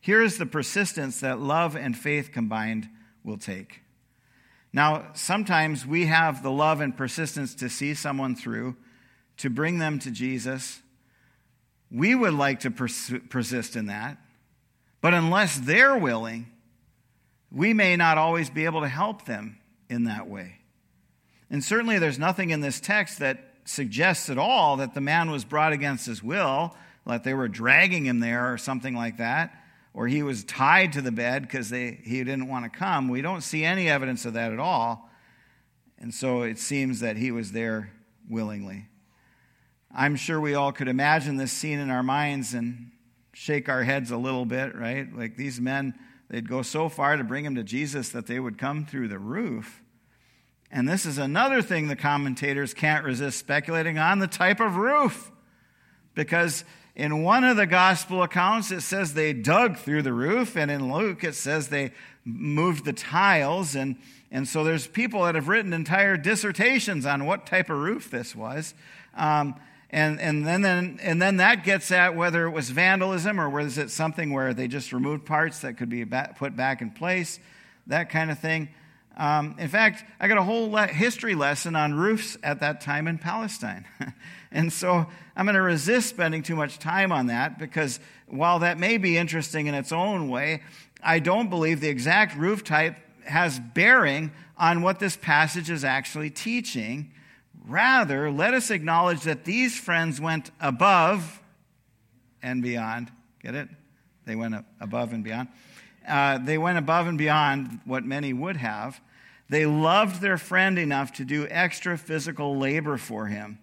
Here 0.00 0.22
is 0.22 0.38
the 0.38 0.46
persistence 0.46 1.20
that 1.20 1.38
love 1.38 1.76
and 1.76 1.96
faith 1.96 2.32
combined 2.32 2.88
will 3.24 3.38
take. 3.38 3.82
Now, 4.72 5.10
sometimes 5.12 5.86
we 5.86 6.06
have 6.06 6.42
the 6.42 6.50
love 6.50 6.80
and 6.80 6.96
persistence 6.96 7.54
to 7.56 7.68
see 7.68 7.94
someone 7.94 8.34
through, 8.34 8.76
to 9.36 9.50
bring 9.50 9.78
them 9.78 9.98
to 10.00 10.10
Jesus. 10.10 10.80
We 11.90 12.14
would 12.14 12.34
like 12.34 12.60
to 12.60 12.70
pers- 12.70 13.12
persist 13.28 13.76
in 13.76 13.86
that. 13.86 14.16
But 15.00 15.14
unless 15.14 15.58
they're 15.58 15.96
willing, 15.96 16.46
we 17.50 17.74
may 17.74 17.96
not 17.96 18.18
always 18.18 18.48
be 18.48 18.64
able 18.64 18.80
to 18.80 18.88
help 18.88 19.26
them 19.26 19.58
in 19.90 20.04
that 20.04 20.26
way. 20.26 20.58
And 21.50 21.62
certainly 21.62 21.98
there's 21.98 22.18
nothing 22.18 22.50
in 22.50 22.60
this 22.60 22.80
text 22.80 23.18
that 23.18 23.51
suggests 23.64 24.28
at 24.28 24.38
all 24.38 24.76
that 24.78 24.94
the 24.94 25.00
man 25.00 25.30
was 25.30 25.44
brought 25.44 25.72
against 25.72 26.06
his 26.06 26.22
will, 26.22 26.74
like 27.04 27.22
they 27.22 27.34
were 27.34 27.48
dragging 27.48 28.06
him 28.06 28.20
there 28.20 28.52
or 28.52 28.58
something 28.58 28.94
like 28.94 29.18
that, 29.18 29.54
or 29.94 30.06
he 30.06 30.22
was 30.22 30.44
tied 30.44 30.92
to 30.94 31.02
the 31.02 31.12
bed 31.12 31.42
because 31.42 31.70
he 31.70 31.96
didn't 32.04 32.48
want 32.48 32.64
to 32.64 32.78
come. 32.78 33.08
We 33.08 33.22
don't 33.22 33.42
see 33.42 33.64
any 33.64 33.88
evidence 33.88 34.24
of 34.24 34.34
that 34.34 34.52
at 34.52 34.58
all. 34.58 35.10
And 35.98 36.12
so 36.12 36.42
it 36.42 36.58
seems 36.58 37.00
that 37.00 37.16
he 37.16 37.30
was 37.30 37.52
there 37.52 37.92
willingly. 38.28 38.86
I'm 39.94 40.16
sure 40.16 40.40
we 40.40 40.54
all 40.54 40.72
could 40.72 40.88
imagine 40.88 41.36
this 41.36 41.52
scene 41.52 41.78
in 41.78 41.90
our 41.90 42.02
minds 42.02 42.54
and 42.54 42.90
shake 43.34 43.68
our 43.68 43.82
heads 43.82 44.10
a 44.10 44.16
little 44.16 44.46
bit, 44.46 44.74
right? 44.74 45.14
Like 45.14 45.36
these 45.36 45.60
men, 45.60 45.94
they'd 46.28 46.48
go 46.48 46.62
so 46.62 46.88
far 46.88 47.16
to 47.16 47.24
bring 47.24 47.44
him 47.44 47.54
to 47.56 47.62
Jesus 47.62 48.08
that 48.10 48.26
they 48.26 48.40
would 48.40 48.58
come 48.58 48.86
through 48.86 49.08
the 49.08 49.18
roof. 49.18 49.81
And 50.72 50.88
this 50.88 51.04
is 51.04 51.18
another 51.18 51.60
thing 51.60 51.88
the 51.88 51.96
commentators 51.96 52.72
can't 52.72 53.04
resist 53.04 53.38
speculating 53.38 53.98
on 53.98 54.20
the 54.20 54.26
type 54.26 54.58
of 54.58 54.76
roof. 54.76 55.30
Because 56.14 56.64
in 56.96 57.22
one 57.22 57.44
of 57.44 57.58
the 57.58 57.66
gospel 57.66 58.22
accounts, 58.22 58.70
it 58.70 58.80
says 58.80 59.12
they 59.12 59.34
dug 59.34 59.76
through 59.76 60.02
the 60.02 60.14
roof, 60.14 60.56
and 60.56 60.70
in 60.70 60.90
Luke, 60.90 61.24
it 61.24 61.34
says 61.34 61.68
they 61.68 61.92
moved 62.24 62.86
the 62.86 62.94
tiles. 62.94 63.74
And, 63.74 63.96
and 64.30 64.48
so 64.48 64.64
there's 64.64 64.86
people 64.86 65.24
that 65.24 65.34
have 65.34 65.48
written 65.48 65.74
entire 65.74 66.16
dissertations 66.16 67.04
on 67.04 67.26
what 67.26 67.46
type 67.46 67.68
of 67.68 67.76
roof 67.76 68.10
this 68.10 68.34
was. 68.34 68.72
Um, 69.14 69.56
and, 69.90 70.18
and, 70.22 70.46
then, 70.46 70.62
then, 70.62 70.98
and 71.02 71.20
then 71.20 71.36
that 71.36 71.64
gets 71.64 71.92
at 71.92 72.16
whether 72.16 72.46
it 72.46 72.50
was 72.50 72.70
vandalism 72.70 73.38
or 73.38 73.50
was 73.50 73.76
it 73.76 73.90
something 73.90 74.32
where 74.32 74.54
they 74.54 74.68
just 74.68 74.90
removed 74.90 75.26
parts 75.26 75.60
that 75.60 75.76
could 75.76 75.90
be 75.90 76.06
put 76.06 76.56
back 76.56 76.80
in 76.80 76.90
place, 76.92 77.38
that 77.88 78.08
kind 78.08 78.30
of 78.30 78.38
thing. 78.38 78.70
Um, 79.16 79.56
in 79.58 79.68
fact, 79.68 80.04
I 80.18 80.28
got 80.28 80.38
a 80.38 80.42
whole 80.42 80.70
le- 80.70 80.86
history 80.86 81.34
lesson 81.34 81.76
on 81.76 81.94
roofs 81.94 82.36
at 82.42 82.60
that 82.60 82.80
time 82.80 83.06
in 83.06 83.18
Palestine. 83.18 83.84
and 84.52 84.72
so 84.72 85.06
I'm 85.36 85.46
going 85.46 85.54
to 85.54 85.62
resist 85.62 86.08
spending 86.08 86.42
too 86.42 86.56
much 86.56 86.78
time 86.78 87.12
on 87.12 87.26
that 87.26 87.58
because 87.58 88.00
while 88.26 88.60
that 88.60 88.78
may 88.78 88.96
be 88.96 89.18
interesting 89.18 89.66
in 89.66 89.74
its 89.74 89.92
own 89.92 90.28
way, 90.28 90.62
I 91.02 91.18
don't 91.18 91.50
believe 91.50 91.80
the 91.80 91.88
exact 91.88 92.36
roof 92.36 92.64
type 92.64 92.96
has 93.24 93.58
bearing 93.58 94.32
on 94.56 94.82
what 94.82 94.98
this 94.98 95.16
passage 95.16 95.70
is 95.70 95.84
actually 95.84 96.30
teaching. 96.30 97.12
Rather, 97.66 98.30
let 98.30 98.54
us 98.54 98.70
acknowledge 98.70 99.22
that 99.22 99.44
these 99.44 99.78
friends 99.78 100.20
went 100.20 100.50
above 100.60 101.40
and 102.42 102.62
beyond. 102.62 103.10
Get 103.42 103.54
it? 103.54 103.68
They 104.24 104.36
went 104.36 104.54
above 104.80 105.12
and 105.12 105.22
beyond. 105.22 105.48
Uh, 106.06 106.38
they 106.38 106.58
went 106.58 106.78
above 106.78 107.06
and 107.06 107.18
beyond 107.18 107.80
what 107.84 108.04
many 108.04 108.32
would 108.32 108.56
have. 108.56 109.00
They 109.48 109.66
loved 109.66 110.20
their 110.20 110.38
friend 110.38 110.78
enough 110.78 111.12
to 111.14 111.24
do 111.24 111.46
extra 111.48 111.98
physical 111.98 112.56
labor 112.56 112.96
for 112.96 113.26
him. 113.26 113.58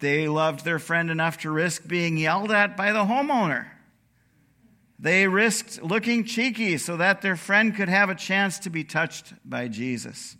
They 0.00 0.26
loved 0.26 0.64
their 0.64 0.80
friend 0.80 1.10
enough 1.10 1.38
to 1.38 1.50
risk 1.50 1.86
being 1.86 2.16
yelled 2.16 2.50
at 2.50 2.76
by 2.76 2.90
the 2.90 3.04
homeowner. 3.04 3.68
They 4.98 5.26
risked 5.26 5.82
looking 5.82 6.24
cheeky 6.24 6.78
so 6.78 6.96
that 6.96 7.22
their 7.22 7.36
friend 7.36 7.74
could 7.74 7.88
have 7.88 8.10
a 8.10 8.14
chance 8.14 8.58
to 8.60 8.70
be 8.70 8.84
touched 8.84 9.32
by 9.44 9.68
Jesus. 9.68 10.36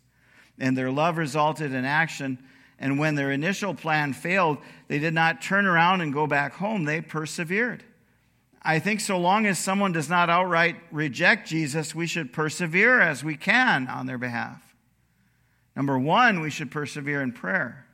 And 0.59 0.77
their 0.77 0.91
love 0.91 1.19
resulted 1.19 1.73
in 1.73 1.85
action. 1.85 2.39
And 2.79 2.99
when 2.99 3.15
their 3.15 3.31
initial 3.31 3.75
plan 3.75 4.13
failed, 4.13 4.59
they 4.89 4.99
did 4.99 5.15
not 5.15 5.43
turn 5.43 5.67
around 5.67 6.01
and 6.01 6.13
go 6.13 6.27
back 6.27 6.55
home. 6.55 6.85
They 6.85 7.01
persevered. 7.01 7.85
I 8.65 8.79
think 8.79 9.01
so 9.01 9.19
long 9.19 9.47
as 9.47 9.59
someone 9.59 9.93
does 9.93 10.09
not 10.09 10.31
outright 10.31 10.77
reject 10.93 11.49
Jesus, 11.49 11.95
we 11.95 12.07
should 12.07 12.33
persevere 12.33 13.01
as 13.01 13.25
we 13.25 13.37
can 13.37 13.89
on 13.89 14.07
their 14.07 14.19
behalf. 14.19 14.63
Number 15.75 15.99
one, 15.99 16.41
we 16.41 16.51
should 16.51 16.71
persevere 16.71 17.23
in 17.23 17.33
prayer. 17.33 17.87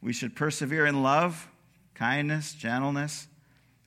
We 0.00 0.12
should 0.12 0.36
persevere 0.36 0.86
in 0.86 1.02
love, 1.02 1.48
kindness, 1.94 2.54
gentleness, 2.54 3.26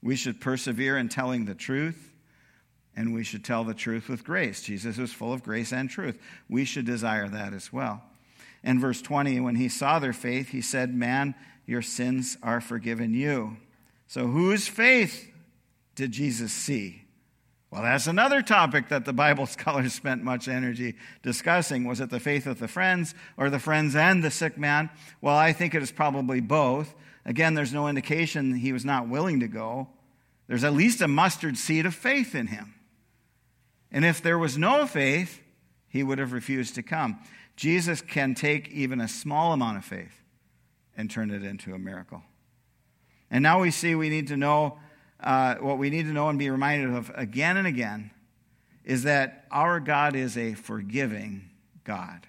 we 0.02 0.17
should 0.17 0.41
persevere 0.41 0.97
in 0.97 1.08
telling 1.08 1.45
the 1.45 1.56
truth, 1.56 2.12
and 2.93 3.13
we 3.13 3.23
should 3.23 3.45
tell 3.45 3.63
the 3.63 3.73
truth 3.73 4.10
with 4.10 4.26
grace. 4.26 4.62
Jesus 4.62 4.97
was 4.97 5.13
full 5.13 5.32
of 5.32 5.43
grace 5.43 5.71
and 5.71 5.89
truth. 5.89 6.19
We 6.49 6.65
should 6.65 6.86
desire 6.86 7.30
that 7.30 7.54
as 7.54 7.71
well. 7.71 8.04
In 8.63 8.80
verse 8.80 9.02
20, 9.02 9.39
when 9.39 9.56
he 9.56 9.69
saw 9.69 9.99
their 9.99 10.13
faith, 10.13 10.49
he 10.49 10.62
said, 10.62 10.93
Man, 10.93 11.36
your 11.65 11.82
sins 11.82 12.38
are 12.43 12.60
forgiven 12.60 13.13
you. 13.13 13.58
So, 14.08 14.28
whose 14.28 14.67
faith 14.67 15.33
did 15.95 16.12
Jesus 16.12 16.51
see? 16.51 17.03
Well, 17.73 17.82
that's 17.82 18.06
another 18.06 18.43
topic 18.43 18.89
that 18.89 19.03
the 19.03 19.13
Bible 19.13 19.45
scholars 19.47 19.93
spent 19.93 20.23
much 20.23 20.47
energy 20.47 20.95
discussing. 21.23 21.86
Was 21.86 21.99
it 21.99 22.12
the 22.12 22.19
faith 22.19 22.45
of 22.45 22.60
the 22.60 22.67
friends 22.67 23.15
or 23.36 23.49
the 23.49 23.60
friends 23.60 23.95
and 23.95 24.23
the 24.23 24.29
sick 24.29 24.58
man? 24.58 24.91
Well, 25.21 25.36
I 25.36 25.53
think 25.53 25.73
it 25.73 25.82
is 25.82 25.91
probably 25.91 26.39
both. 26.39 26.93
Again, 27.25 27.56
there's 27.56 27.73
no 27.73 27.88
indication 27.88 28.53
he 28.53 28.73
was 28.73 28.86
not 28.86 29.08
willing 29.08 29.39
to 29.39 29.47
go. 29.47 29.88
There's 30.47 30.63
at 30.63 30.73
least 30.73 31.01
a 31.01 31.08
mustard 31.08 31.58
seed 31.58 31.86
of 31.86 31.95
faith 31.95 32.36
in 32.36 32.47
him. 32.47 32.75
And 33.91 34.06
if 34.06 34.21
there 34.21 34.38
was 34.38 34.58
no 34.58 34.86
faith, 34.86 35.41
he 35.88 36.03
would 36.03 36.19
have 36.19 36.34
refused 36.34 36.75
to 36.75 36.84
come. 36.84 37.19
Jesus 37.56 38.01
can 38.01 38.36
take 38.36 38.69
even 38.69 38.99
a 38.99 39.08
small 39.08 39.53
amount 39.53 39.77
of 39.77 39.86
faith 39.86 40.21
and 40.95 41.10
turn 41.10 41.32
it 41.32 41.43
into 41.43 41.73
a 41.73 41.79
miracle. 41.79 42.21
And 43.32 43.41
now 43.41 43.62
we 43.62 43.71
see 43.71 43.95
we 43.95 44.10
need 44.10 44.27
to 44.27 44.38
know 44.38 44.77
uh, 45.24 45.56
what 45.56 45.78
we 45.78 45.90
need 45.90 46.04
to 46.04 46.14
know 46.14 46.30
and 46.30 46.38
be 46.38 46.50
reminded 46.50 46.94
of 46.94 47.12
again 47.16 47.58
and 47.58 47.66
again 47.66 48.12
is 48.84 49.04
that 49.04 49.46
our 49.50 49.80
God 49.80 50.16
is 50.16 50.38
a 50.38 50.54
forgiving 50.54 51.50
God. 51.84 52.28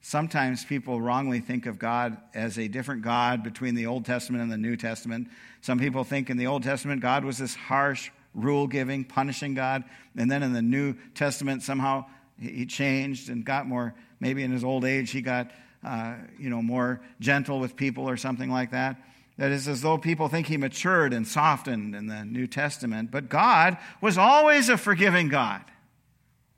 Sometimes 0.00 0.64
people 0.64 1.00
wrongly 1.00 1.40
think 1.40 1.66
of 1.66 1.80
God 1.80 2.16
as 2.32 2.58
a 2.58 2.68
different 2.68 3.02
God 3.02 3.42
between 3.42 3.74
the 3.74 3.86
Old 3.86 4.04
Testament 4.04 4.40
and 4.40 4.52
the 4.52 4.56
New 4.56 4.76
Testament. 4.76 5.26
Some 5.62 5.80
people 5.80 6.04
think 6.04 6.30
in 6.30 6.36
the 6.36 6.46
Old 6.46 6.62
Testament 6.62 7.02
God 7.02 7.24
was 7.24 7.38
this 7.38 7.56
harsh, 7.56 8.10
rule 8.32 8.68
giving, 8.68 9.02
punishing 9.02 9.54
God. 9.54 9.82
And 10.16 10.30
then 10.30 10.44
in 10.44 10.52
the 10.52 10.62
New 10.62 10.94
Testament, 11.16 11.64
somehow 11.64 12.04
he 12.38 12.66
changed 12.66 13.30
and 13.30 13.44
got 13.44 13.66
more, 13.66 13.94
maybe 14.20 14.44
in 14.44 14.52
his 14.52 14.62
old 14.62 14.84
age, 14.84 15.10
he 15.10 15.22
got, 15.22 15.50
uh, 15.82 16.14
you 16.38 16.50
know, 16.50 16.62
more 16.62 17.00
gentle 17.18 17.58
with 17.58 17.74
people 17.74 18.08
or 18.08 18.16
something 18.16 18.48
like 18.48 18.70
that. 18.70 18.96
That 19.38 19.50
is 19.50 19.68
as 19.68 19.82
though 19.82 19.98
people 19.98 20.28
think 20.28 20.46
he 20.46 20.56
matured 20.56 21.12
and 21.12 21.26
softened 21.26 21.94
in 21.94 22.06
the 22.06 22.24
New 22.24 22.46
Testament. 22.46 23.10
But 23.10 23.28
God 23.28 23.76
was 24.00 24.16
always 24.16 24.68
a 24.68 24.78
forgiving 24.78 25.28
God. 25.28 25.62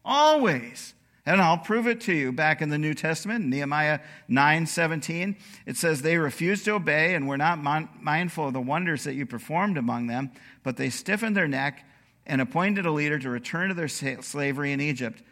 Always. 0.05 0.95
And 1.27 1.43
I'll 1.43 1.59
prove 1.59 1.87
it 1.87 2.01
to 2.03 2.15
you 2.15 2.33
back 2.33 2.63
in 2.63 2.71
the 2.71 2.79
New 2.79 2.95
Testament, 2.95 3.45
Nehemiah 3.45 4.01
9 4.29 4.65
17. 4.65 5.37
It 5.67 5.77
says, 5.77 6.01
They 6.01 6.17
refused 6.17 6.65
to 6.65 6.75
obey 6.75 7.15
and 7.15 7.29
were 7.29 7.37
not 7.37 7.59
mindful 7.61 8.47
of 8.47 8.55
the 8.55 8.61
wonders 8.61 9.05
that 9.05 9.15
you 9.15 9.27
performed 9.27 9.77
among 9.77 10.07
them, 10.07 10.31
but 10.63 10.79
they 10.79 10.89
stiffened 10.89 11.37
their 11.37 11.49
neck 11.49 11.85
and 12.27 12.41
appointed 12.41 12.87
a 12.87 12.93
leader 12.93 13.19
to 13.19 13.29
return 13.29 13.69
to 13.69 13.75
their 13.75 13.89
slavery 13.89 14.73
in 14.73 14.81
Egypt. 14.81 15.23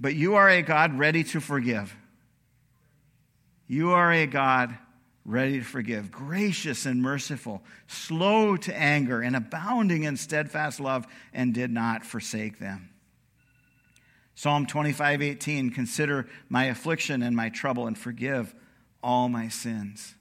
But 0.00 0.14
you 0.14 0.36
are 0.36 0.48
a 0.48 0.62
God 0.62 0.98
ready 0.98 1.24
to 1.24 1.40
forgive. 1.40 1.94
You 3.66 3.90
are 3.90 4.10
a 4.10 4.26
God 4.26 4.78
ready 5.24 5.58
to 5.58 5.64
forgive, 5.64 6.10
gracious 6.10 6.84
and 6.86 7.00
merciful, 7.00 7.62
slow 7.86 8.56
to 8.56 8.76
anger, 8.76 9.20
and 9.20 9.36
abounding 9.36 10.02
in 10.04 10.16
steadfast 10.16 10.80
love, 10.80 11.06
and 11.32 11.54
did 11.54 11.70
not 11.70 12.04
forsake 12.04 12.58
them. 12.58 12.90
Psalm 14.34 14.66
25, 14.66 15.22
18, 15.22 15.70
consider 15.70 16.26
my 16.48 16.64
affliction 16.64 17.22
and 17.22 17.36
my 17.36 17.48
trouble 17.48 17.86
and 17.86 17.96
forgive 17.96 18.54
all 19.02 19.28
my 19.28 19.48
sins. 19.48 20.14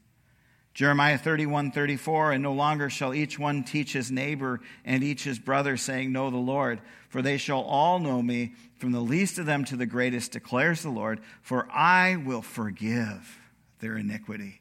Jeremiah 0.74 1.18
31, 1.18 1.72
34, 1.72 2.32
and 2.32 2.44
no 2.44 2.54
longer 2.54 2.90
shall 2.90 3.14
each 3.14 3.38
one 3.38 3.64
teach 3.64 3.92
his 3.92 4.10
neighbor 4.10 4.62
and 4.86 5.04
each 5.04 5.24
his 5.24 5.38
brother, 5.38 5.76
saying, 5.76 6.12
Know 6.12 6.30
the 6.30 6.38
Lord, 6.38 6.80
for 7.10 7.22
they 7.22 7.38
shall 7.38 7.62
all 7.62 8.00
know 8.00 8.22
me, 8.22 8.54
from 8.78 8.94
the 8.94 9.02
least 9.02 9.38
of 9.38 9.46
them 9.46 9.66
to 9.66 9.76
the 9.76 9.86
greatest, 9.86 10.32
declares 10.32 10.82
the 10.82 10.90
Lord, 10.90 11.20
for 11.42 11.70
I 11.72 12.16
will 12.16 12.42
forgive 12.42 13.40
their 13.80 13.98
iniquity, 13.98 14.61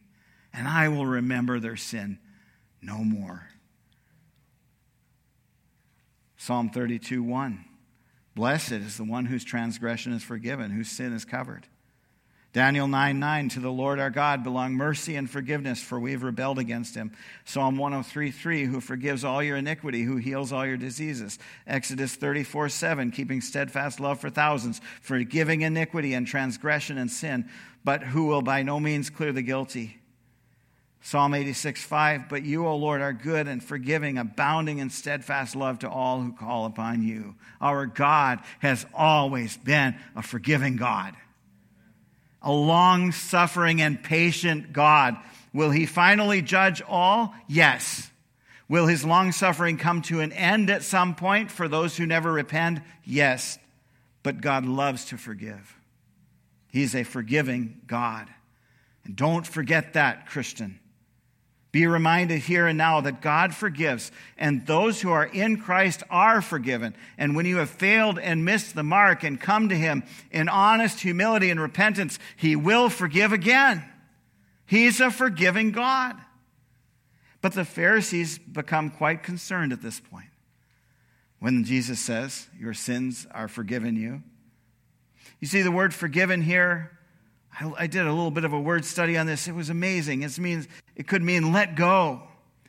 and 0.53 0.67
I 0.67 0.89
will 0.89 1.07
remember 1.07 1.61
their 1.61 1.77
sin 1.77 2.19
no 2.83 2.99
more. 2.99 3.49
Psalm 6.37 6.71
32, 6.71 7.23
1. 7.23 7.65
Blessed 8.35 8.73
is 8.73 8.97
the 8.97 9.05
one 9.05 9.27
whose 9.27 9.45
transgression 9.45 10.13
is 10.13 10.23
forgiven, 10.23 10.71
whose 10.71 10.91
sin 10.91 11.13
is 11.13 11.25
covered. 11.25 11.67
Daniel 12.53 12.89
9 12.89 13.21
9, 13.21 13.49
to 13.51 13.61
the 13.61 13.71
Lord 13.71 14.01
our 14.01 14.11
God 14.11 14.43
belong 14.43 14.73
mercy 14.73 15.15
and 15.15 15.31
forgiveness, 15.31 15.81
for 15.81 16.01
we 16.01 16.11
have 16.11 16.25
rebelled 16.25 16.59
against 16.59 16.97
him. 16.97 17.13
Psalm 17.45 17.77
103 17.77 18.33
3, 18.33 18.65
who 18.65 18.81
forgives 18.81 19.25
all 19.25 19.41
your 19.41 19.57
iniquity, 19.57 20.03
who 20.03 20.17
heals 20.17 20.53
all 20.53 20.67
your 20.67 20.77
diseases. 20.77 21.39
Exodus 21.67 22.17
34 22.17 22.71
7, 22.71 23.13
keeping 23.13 23.41
steadfast 23.41 24.01
love 24.01 24.19
for 24.19 24.31
thousands, 24.31 24.81
forgiving 25.01 25.61
iniquity 25.61 26.13
and 26.15 26.27
transgression 26.27 26.99
and 26.99 27.11
sin, 27.11 27.49
but 27.85 28.03
who 28.03 28.25
will 28.25 28.43
by 28.43 28.65
no 28.65 28.81
means 28.81 29.11
clear 29.11 29.33
the 29.33 29.43
guilty. 29.43 30.00
Psalm 31.03 31.35
86, 31.35 31.83
5. 31.83 32.29
But 32.29 32.45
you, 32.45 32.67
O 32.67 32.77
Lord, 32.77 33.01
are 33.01 33.13
good 33.13 33.49
and 33.49 33.63
forgiving, 33.63 34.19
abounding 34.19 34.79
in 34.79 34.91
steadfast 34.91 35.57
love 35.57 35.81
to 35.81 35.91
all 35.91 36.21
who 36.21 36.33
call 36.33 36.67
upon 36.67 37.03
you. 37.03 37.35
Our 37.61 37.87
God 37.87 38.41
has 38.59 38.87
always 38.95 39.57
been 39.57 39.97
a 40.15 40.23
forgiving 40.23 40.77
God, 40.77 41.15
a 42.43 42.53
long 42.53 43.13
suffering 43.13 43.81
and 43.81 44.03
patient 44.03 44.73
God. 44.73 45.17
Will 45.53 45.71
he 45.71 45.87
finally 45.87 46.43
judge 46.43 46.83
all? 46.87 47.35
Yes. 47.49 48.11
Will 48.69 48.87
his 48.87 49.05
long 49.05 49.33
suffering 49.33 49.79
come 49.79 50.03
to 50.03 50.21
an 50.21 50.33
end 50.33 50.71
at 50.71 50.85
some 50.85 51.15
point 51.17 51.51
for 51.51 51.67
those 51.67 51.97
who 51.97 52.07
never 52.07 52.31
repent? 52.31 52.81
Yes. 53.05 53.59
But 54.23 54.41
God 54.41 54.67
loves 54.67 55.07
to 55.07 55.17
forgive. 55.17 55.77
He's 56.69 56.95
a 56.95 57.03
forgiving 57.03 57.81
God. 57.87 58.29
And 59.05 59.17
don't 59.17 59.47
forget 59.47 59.95
that, 59.95 60.29
Christian. 60.29 60.80
Be 61.73 61.87
reminded 61.87 62.41
here 62.41 62.67
and 62.67 62.77
now 62.77 63.01
that 63.01 63.21
God 63.21 63.55
forgives, 63.55 64.11
and 64.37 64.67
those 64.67 65.01
who 65.01 65.11
are 65.11 65.27
in 65.27 65.59
Christ 65.59 66.03
are 66.11 66.43
forgiven. 66.43 66.97
And 67.17 67.37
when 67.37 67.47
you 67.47 67.59
have 67.59 67.71
failed 67.71 68.19
and 68.19 68.45
missed 68.45 68.75
the 68.75 68.83
mark 68.83 69.23
and 69.23 69.41
come 69.41 69.69
to 69.69 69.77
Him 69.77 70.03
in 70.33 70.49
honest 70.49 71.01
humility 71.01 71.49
and 71.49 71.61
repentance, 71.61 72.19
He 72.37 72.57
will 72.57 72.89
forgive 72.89 73.33
again. 73.33 73.85
He's 74.67 75.01
a 75.01 75.11
forgiving 75.13 75.71
God. 75.71 76.17
But 77.41 77.53
the 77.53 77.65
Pharisees 77.65 78.39
become 78.39 78.91
quite 78.91 79.23
concerned 79.23 79.73
at 79.73 79.81
this 79.81 80.01
point 80.01 80.29
when 81.39 81.65
Jesus 81.65 82.01
says, 82.01 82.49
Your 82.59 82.75
sins 82.75 83.27
are 83.31 83.49
forgiven 83.49 83.97
you. 83.97 84.23
You 85.39 85.47
see, 85.47 85.63
the 85.63 85.71
word 85.71 85.95
forgiven 85.95 86.43
here 86.43 86.99
I, 87.59 87.73
I 87.79 87.87
did 87.87 88.07
a 88.07 88.13
little 88.13 88.31
bit 88.31 88.45
of 88.45 88.53
a 88.53 88.61
word 88.61 88.85
study 88.85 89.17
on 89.17 89.27
this. 89.27 89.49
It 89.49 89.55
was 89.55 89.71
amazing. 89.71 90.23
It 90.23 90.39
means 90.39 90.69
it 90.97 91.07
could 91.07 91.23
mean 91.23 91.53
let 91.53 91.75
go, 91.75 92.23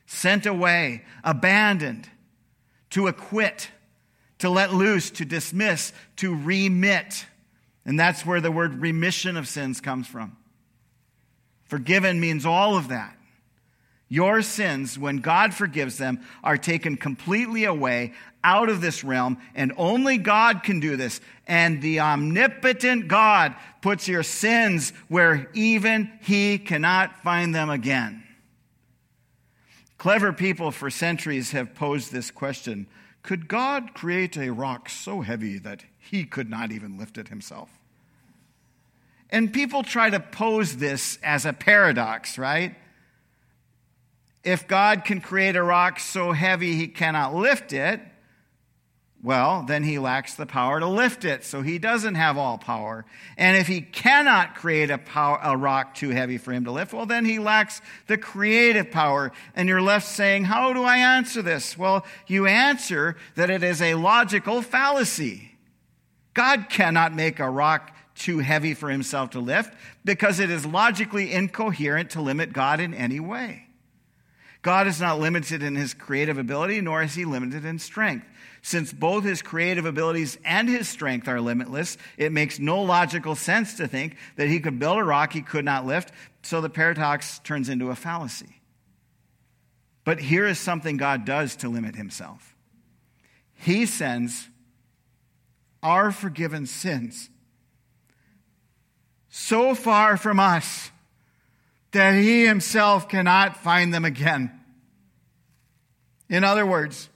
sent 0.06 0.46
away, 0.46 1.04
abandoned, 1.24 2.10
to 2.92 3.08
acquit, 3.08 3.70
to 4.40 4.50
let 4.50 4.74
loose, 4.74 5.12
to 5.12 5.26
dismiss, 5.26 5.94
to 6.18 6.36
remit. 6.36 7.26
And 7.86 8.00
that's 8.00 8.26
where 8.26 8.42
the 8.42 8.52
word 8.52 8.82
remission 8.82 9.38
of 9.38 9.48
sins 9.48 9.82
comes 9.82 10.08
from. 10.08 10.38
Forgiven 11.64 12.20
means 12.20 12.46
all 12.46 12.76
of 12.76 12.90
that. 12.90 13.18
Your 14.12 14.42
sins, 14.42 15.00
when 15.00 15.20
God 15.20 15.54
forgives 15.54 15.98
them, 15.98 16.20
are 16.44 16.58
taken 16.58 16.98
completely 16.98 17.64
away 17.64 18.12
out 18.44 18.68
of 18.68 18.82
this 18.82 19.06
realm, 19.06 19.38
and 19.56 19.72
only 19.78 20.18
God 20.18 20.64
can 20.64 20.82
do 20.82 20.98
this. 20.98 21.22
And 21.48 21.82
the 21.82 22.02
omnipotent 22.02 23.08
God 23.08 23.56
puts 23.82 24.10
your 24.10 24.24
sins 24.24 24.92
where 25.08 25.50
even 25.54 26.12
He 26.24 26.58
cannot 26.58 27.24
find 27.24 27.56
them 27.56 27.70
again. 27.70 28.22
Clever 29.98 30.34
people 30.34 30.72
for 30.72 30.90
centuries 30.90 31.52
have 31.52 31.74
posed 31.74 32.12
this 32.12 32.32
question 32.32 32.88
Could 33.24 33.48
God 33.48 33.94
create 33.94 34.36
a 34.36 34.52
rock 34.52 34.90
so 34.90 35.22
heavy 35.22 35.58
that 35.60 35.86
He 35.98 36.26
could 36.26 36.50
not 36.50 36.74
even 36.74 36.98
lift 36.98 37.18
it 37.18 37.30
Himself? 37.30 37.70
And 39.30 39.54
people 39.54 39.84
try 39.84 40.10
to 40.10 40.20
pose 40.20 40.76
this 40.76 41.18
as 41.24 41.46
a 41.46 41.54
paradox, 41.54 42.38
right? 42.38 42.76
If 44.44 44.68
God 44.68 45.06
can 45.06 45.22
create 45.22 45.56
a 45.56 45.64
rock 45.64 46.00
so 46.00 46.32
heavy 46.32 46.76
he 46.76 46.88
cannot 46.88 47.36
lift 47.36 47.74
it, 47.74 48.02
well, 49.24 49.64
then 49.68 49.84
he 49.84 50.00
lacks 50.00 50.34
the 50.34 50.48
power 50.48 50.80
to 50.80 50.88
lift 50.88 51.26
it, 51.26 51.44
so 51.44 51.62
he 51.62 51.78
doesn't 51.78 52.16
have 52.16 52.40
all 52.40 52.58
power. 52.58 53.06
And 53.38 53.56
if 53.56 53.68
he 53.68 53.82
cannot 53.82 54.56
create 54.56 54.90
a, 54.90 54.98
power, 54.98 55.40
a 55.44 55.56
rock 55.56 55.94
too 55.94 56.10
heavy 56.10 56.40
for 56.40 56.52
him 56.52 56.66
to 56.66 56.72
lift, 56.72 56.92
well, 56.92 57.06
then 57.06 57.26
he 57.26 57.38
lacks 57.38 57.82
the 58.08 58.18
creative 58.18 58.90
power. 58.90 59.32
And 59.56 59.70
you're 59.70 59.82
left 59.82 60.08
saying, 60.08 60.46
How 60.46 60.74
do 60.74 60.84
I 60.84 60.98
answer 60.98 61.44
this? 61.44 61.78
Well, 61.78 62.04
you 62.26 62.48
answer 62.48 63.16
that 63.36 63.52
it 63.52 63.62
is 63.62 63.80
a 63.80 63.94
logical 63.94 64.64
fallacy. 64.64 65.52
God 66.34 66.68
cannot 66.70 67.14
make 67.14 67.40
a 67.40 67.50
rock 67.50 67.96
too 68.16 68.40
heavy 68.40 68.74
for 68.74 68.90
himself 68.90 69.32
to 69.32 69.40
lift 69.40 69.74
because 70.04 70.40
it 70.40 70.50
is 70.50 70.66
logically 70.66 71.32
incoherent 71.32 72.10
to 72.12 72.22
limit 72.22 72.54
God 72.54 72.80
in 72.80 72.96
any 72.96 73.20
way. 73.20 73.68
God 74.62 74.86
is 74.86 75.02
not 75.02 75.20
limited 75.20 75.64
in 75.64 75.76
his 75.76 75.94
creative 75.94 76.38
ability, 76.38 76.82
nor 76.82 77.02
is 77.02 77.16
he 77.16 77.26
limited 77.26 77.66
in 77.66 77.80
strength. 77.80 78.28
Since 78.62 78.94
both 78.94 79.24
his 79.24 79.42
creative 79.42 79.86
abilities 79.86 80.38
and 80.46 80.70
his 80.70 80.88
strength 80.88 81.28
are 81.28 81.42
limitless, 81.42 81.98
it 82.16 82.32
makes 82.32 82.60
no 82.60 82.82
logical 82.82 83.36
sense 83.36 83.76
to 83.78 83.88
think 83.88 84.18
that 84.36 84.50
he 84.50 84.60
could 84.60 84.78
build 84.78 85.00
a 85.00 85.04
rock 85.04 85.34
he 85.34 85.42
could 85.42 85.66
not 85.66 85.88
lift, 85.88 86.12
so 86.44 86.62
the 86.62 86.70
paradox 86.70 87.40
turns 87.40 87.70
into 87.70 87.90
a 87.90 87.96
fallacy. 87.96 88.62
But 90.04 90.20
here 90.20 90.46
is 90.46 90.60
something 90.60 90.98
God 90.98 91.26
does 91.26 91.56
to 91.58 91.70
limit 91.70 91.96
himself 91.96 92.56
He 93.54 93.86
sends 93.86 94.48
our 95.82 96.12
forgiven 96.12 96.68
sins 96.68 97.30
so 99.30 99.74
far 99.74 100.18
from 100.18 100.40
us 100.40 100.92
that 101.92 102.16
he 102.16 102.46
himself 102.46 103.10
cannot 103.10 103.58
find 103.58 103.94
them 103.94 104.06
again. 104.06 104.52
In 106.30 106.44
other 106.44 106.66
words, 106.66 107.10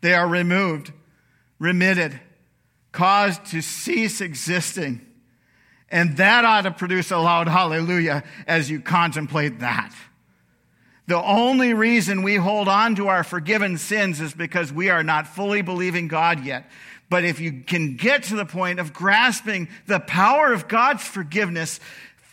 they 0.00 0.14
are 0.14 0.26
removed, 0.26 0.92
remitted, 1.58 2.18
caused 2.92 3.44
to 3.46 3.60
cease 3.60 4.20
existing. 4.20 5.04
And 5.90 6.16
that 6.16 6.44
ought 6.44 6.62
to 6.62 6.70
produce 6.70 7.10
a 7.10 7.18
loud 7.18 7.48
hallelujah 7.48 8.24
as 8.46 8.70
you 8.70 8.80
contemplate 8.80 9.60
that. 9.60 9.94
The 11.06 11.22
only 11.22 11.74
reason 11.74 12.22
we 12.22 12.36
hold 12.36 12.66
on 12.66 12.94
to 12.94 13.08
our 13.08 13.24
forgiven 13.24 13.76
sins 13.76 14.20
is 14.20 14.32
because 14.32 14.72
we 14.72 14.88
are 14.88 15.02
not 15.02 15.26
fully 15.26 15.60
believing 15.60 16.08
God 16.08 16.44
yet. 16.44 16.70
But 17.10 17.24
if 17.24 17.40
you 17.40 17.62
can 17.66 17.96
get 17.96 18.24
to 18.24 18.36
the 18.36 18.46
point 18.46 18.80
of 18.80 18.94
grasping 18.94 19.68
the 19.86 20.00
power 20.00 20.52
of 20.54 20.66
God's 20.66 21.04
forgiveness, 21.04 21.78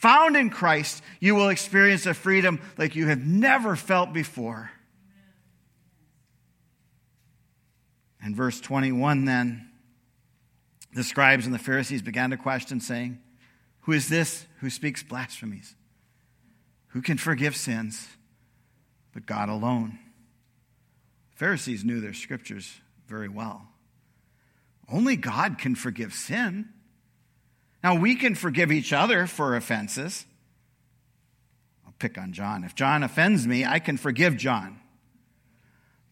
found 0.01 0.35
in 0.35 0.49
Christ, 0.49 1.03
you 1.19 1.35
will 1.35 1.49
experience 1.49 2.07
a 2.07 2.15
freedom 2.15 2.59
like 2.75 2.95
you 2.95 3.07
have 3.07 3.23
never 3.23 3.75
felt 3.75 4.13
before. 4.13 4.71
And 8.23 8.35
verse 8.35 8.59
21 8.59 9.25
then, 9.25 9.69
the 10.93 11.03
scribes 11.03 11.45
and 11.45 11.53
the 11.53 11.59
Pharisees 11.59 12.01
began 12.01 12.31
to 12.31 12.37
question, 12.37 12.79
saying, 12.79 13.19
Who 13.81 13.91
is 13.91 14.09
this 14.09 14.47
who 14.59 14.71
speaks 14.71 15.03
blasphemies? 15.03 15.75
Who 16.89 17.01
can 17.01 17.17
forgive 17.17 17.55
sins 17.55 18.07
but 19.13 19.27
God 19.27 19.49
alone? 19.49 19.99
The 21.31 21.37
Pharisees 21.37 21.85
knew 21.85 22.01
their 22.01 22.13
scriptures 22.13 22.81
very 23.07 23.29
well. 23.29 23.67
Only 24.91 25.15
God 25.15 25.59
can 25.59 25.75
forgive 25.75 26.13
sin. 26.13 26.69
Now, 27.83 27.95
we 27.95 28.15
can 28.15 28.35
forgive 28.35 28.71
each 28.71 28.93
other 28.93 29.25
for 29.27 29.55
offenses. 29.55 30.25
I'll 31.85 31.93
pick 31.97 32.17
on 32.17 32.33
John. 32.33 32.63
If 32.63 32.75
John 32.75 33.03
offends 33.03 33.47
me, 33.47 33.65
I 33.65 33.79
can 33.79 33.97
forgive 33.97 34.37
John. 34.37 34.79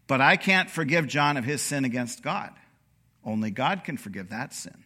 But 0.08 0.22
I 0.22 0.38
can't 0.38 0.70
forgive 0.70 1.08
John 1.08 1.38
of 1.38 1.46
his 1.46 1.62
sin 1.62 1.86
against 1.86 2.24
God. 2.24 2.52
Only 3.24 3.52
God 3.52 3.84
can 3.84 3.98
forgive 3.98 4.30
that 4.30 4.54
sin. 4.54 4.84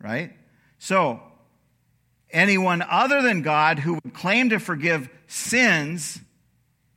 Right? 0.00 0.32
So, 0.78 1.20
anyone 2.30 2.82
other 2.82 3.20
than 3.20 3.42
God 3.42 3.78
who 3.78 3.94
would 4.02 4.14
claim 4.14 4.48
to 4.50 4.58
forgive 4.58 5.10
sins 5.26 6.18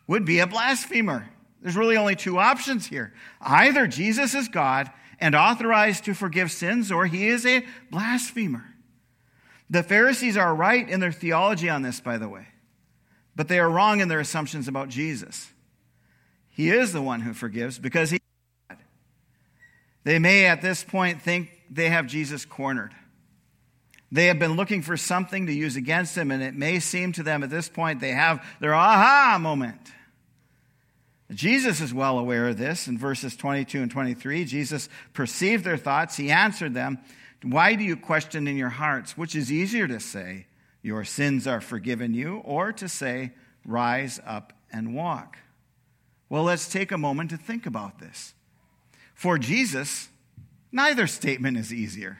would 0.07 0.23
be 0.25 0.39
a 0.39 0.47
blasphemer. 0.47 1.27
There's 1.61 1.75
really 1.75 1.97
only 1.97 2.15
two 2.15 2.37
options 2.37 2.85
here. 2.85 3.13
Either 3.41 3.87
Jesus 3.87 4.33
is 4.33 4.47
God 4.47 4.89
and 5.19 5.35
authorized 5.35 6.05
to 6.05 6.13
forgive 6.13 6.51
sins, 6.51 6.91
or 6.91 7.05
he 7.05 7.27
is 7.27 7.45
a 7.45 7.65
blasphemer. 7.89 8.63
The 9.69 9.83
Pharisees 9.83 10.37
are 10.37 10.53
right 10.53 10.87
in 10.87 10.99
their 10.99 11.11
theology 11.11 11.69
on 11.69 11.81
this, 11.81 11.99
by 11.99 12.17
the 12.17 12.29
way, 12.29 12.47
but 13.35 13.47
they 13.47 13.59
are 13.59 13.69
wrong 13.69 13.99
in 13.99 14.07
their 14.07 14.19
assumptions 14.19 14.67
about 14.67 14.89
Jesus. 14.89 15.51
He 16.49 16.69
is 16.69 16.93
the 16.93 17.01
one 17.01 17.21
who 17.21 17.33
forgives 17.33 17.79
because 17.79 18.11
he. 18.11 18.19
They 20.03 20.19
may 20.19 20.45
at 20.45 20.61
this 20.61 20.83
point 20.83 21.21
think 21.21 21.49
they 21.69 21.89
have 21.89 22.05
Jesus 22.05 22.45
cornered. 22.45 22.93
They 24.11 24.27
have 24.27 24.37
been 24.37 24.55
looking 24.55 24.83
for 24.83 24.95
something 24.95 25.47
to 25.47 25.53
use 25.53 25.75
against 25.75 26.15
him, 26.15 26.29
and 26.29 26.43
it 26.43 26.53
may 26.53 26.79
seem 26.79 27.11
to 27.13 27.23
them 27.23 27.43
at 27.43 27.49
this 27.49 27.67
point 27.67 27.99
they 27.99 28.11
have 28.11 28.45
their 28.59 28.75
aha 28.75 29.37
moment. 29.41 29.91
Jesus 31.31 31.81
is 31.81 31.93
well 31.93 32.19
aware 32.19 32.47
of 32.47 32.57
this. 32.57 32.87
In 32.87 32.97
verses 32.97 33.35
22 33.35 33.81
and 33.81 33.89
23, 33.89 34.45
Jesus 34.45 34.89
perceived 35.13 35.63
their 35.63 35.77
thoughts. 35.77 36.15
He 36.15 36.29
answered 36.29 36.73
them, 36.73 36.99
why 37.43 37.75
do 37.75 37.83
you 37.83 37.95
question 37.95 38.47
in 38.47 38.57
your 38.57 38.69
hearts? 38.69 39.17
Which 39.17 39.35
is 39.35 39.51
easier 39.51 39.87
to 39.87 39.99
say, 39.99 40.47
Your 40.81 41.03
sins 41.03 41.47
are 41.47 41.61
forgiven 41.61 42.13
you, 42.13 42.37
or 42.37 42.71
to 42.73 42.87
say, 42.87 43.33
Rise 43.65 44.19
up 44.25 44.53
and 44.71 44.95
walk? 44.95 45.37
Well, 46.29 46.43
let's 46.43 46.67
take 46.67 46.91
a 46.91 46.97
moment 46.97 47.29
to 47.31 47.37
think 47.37 47.65
about 47.65 47.99
this. 47.99 48.33
For 49.13 49.37
Jesus, 49.37 50.09
neither 50.71 51.07
statement 51.07 51.57
is 51.57 51.73
easier, 51.73 52.19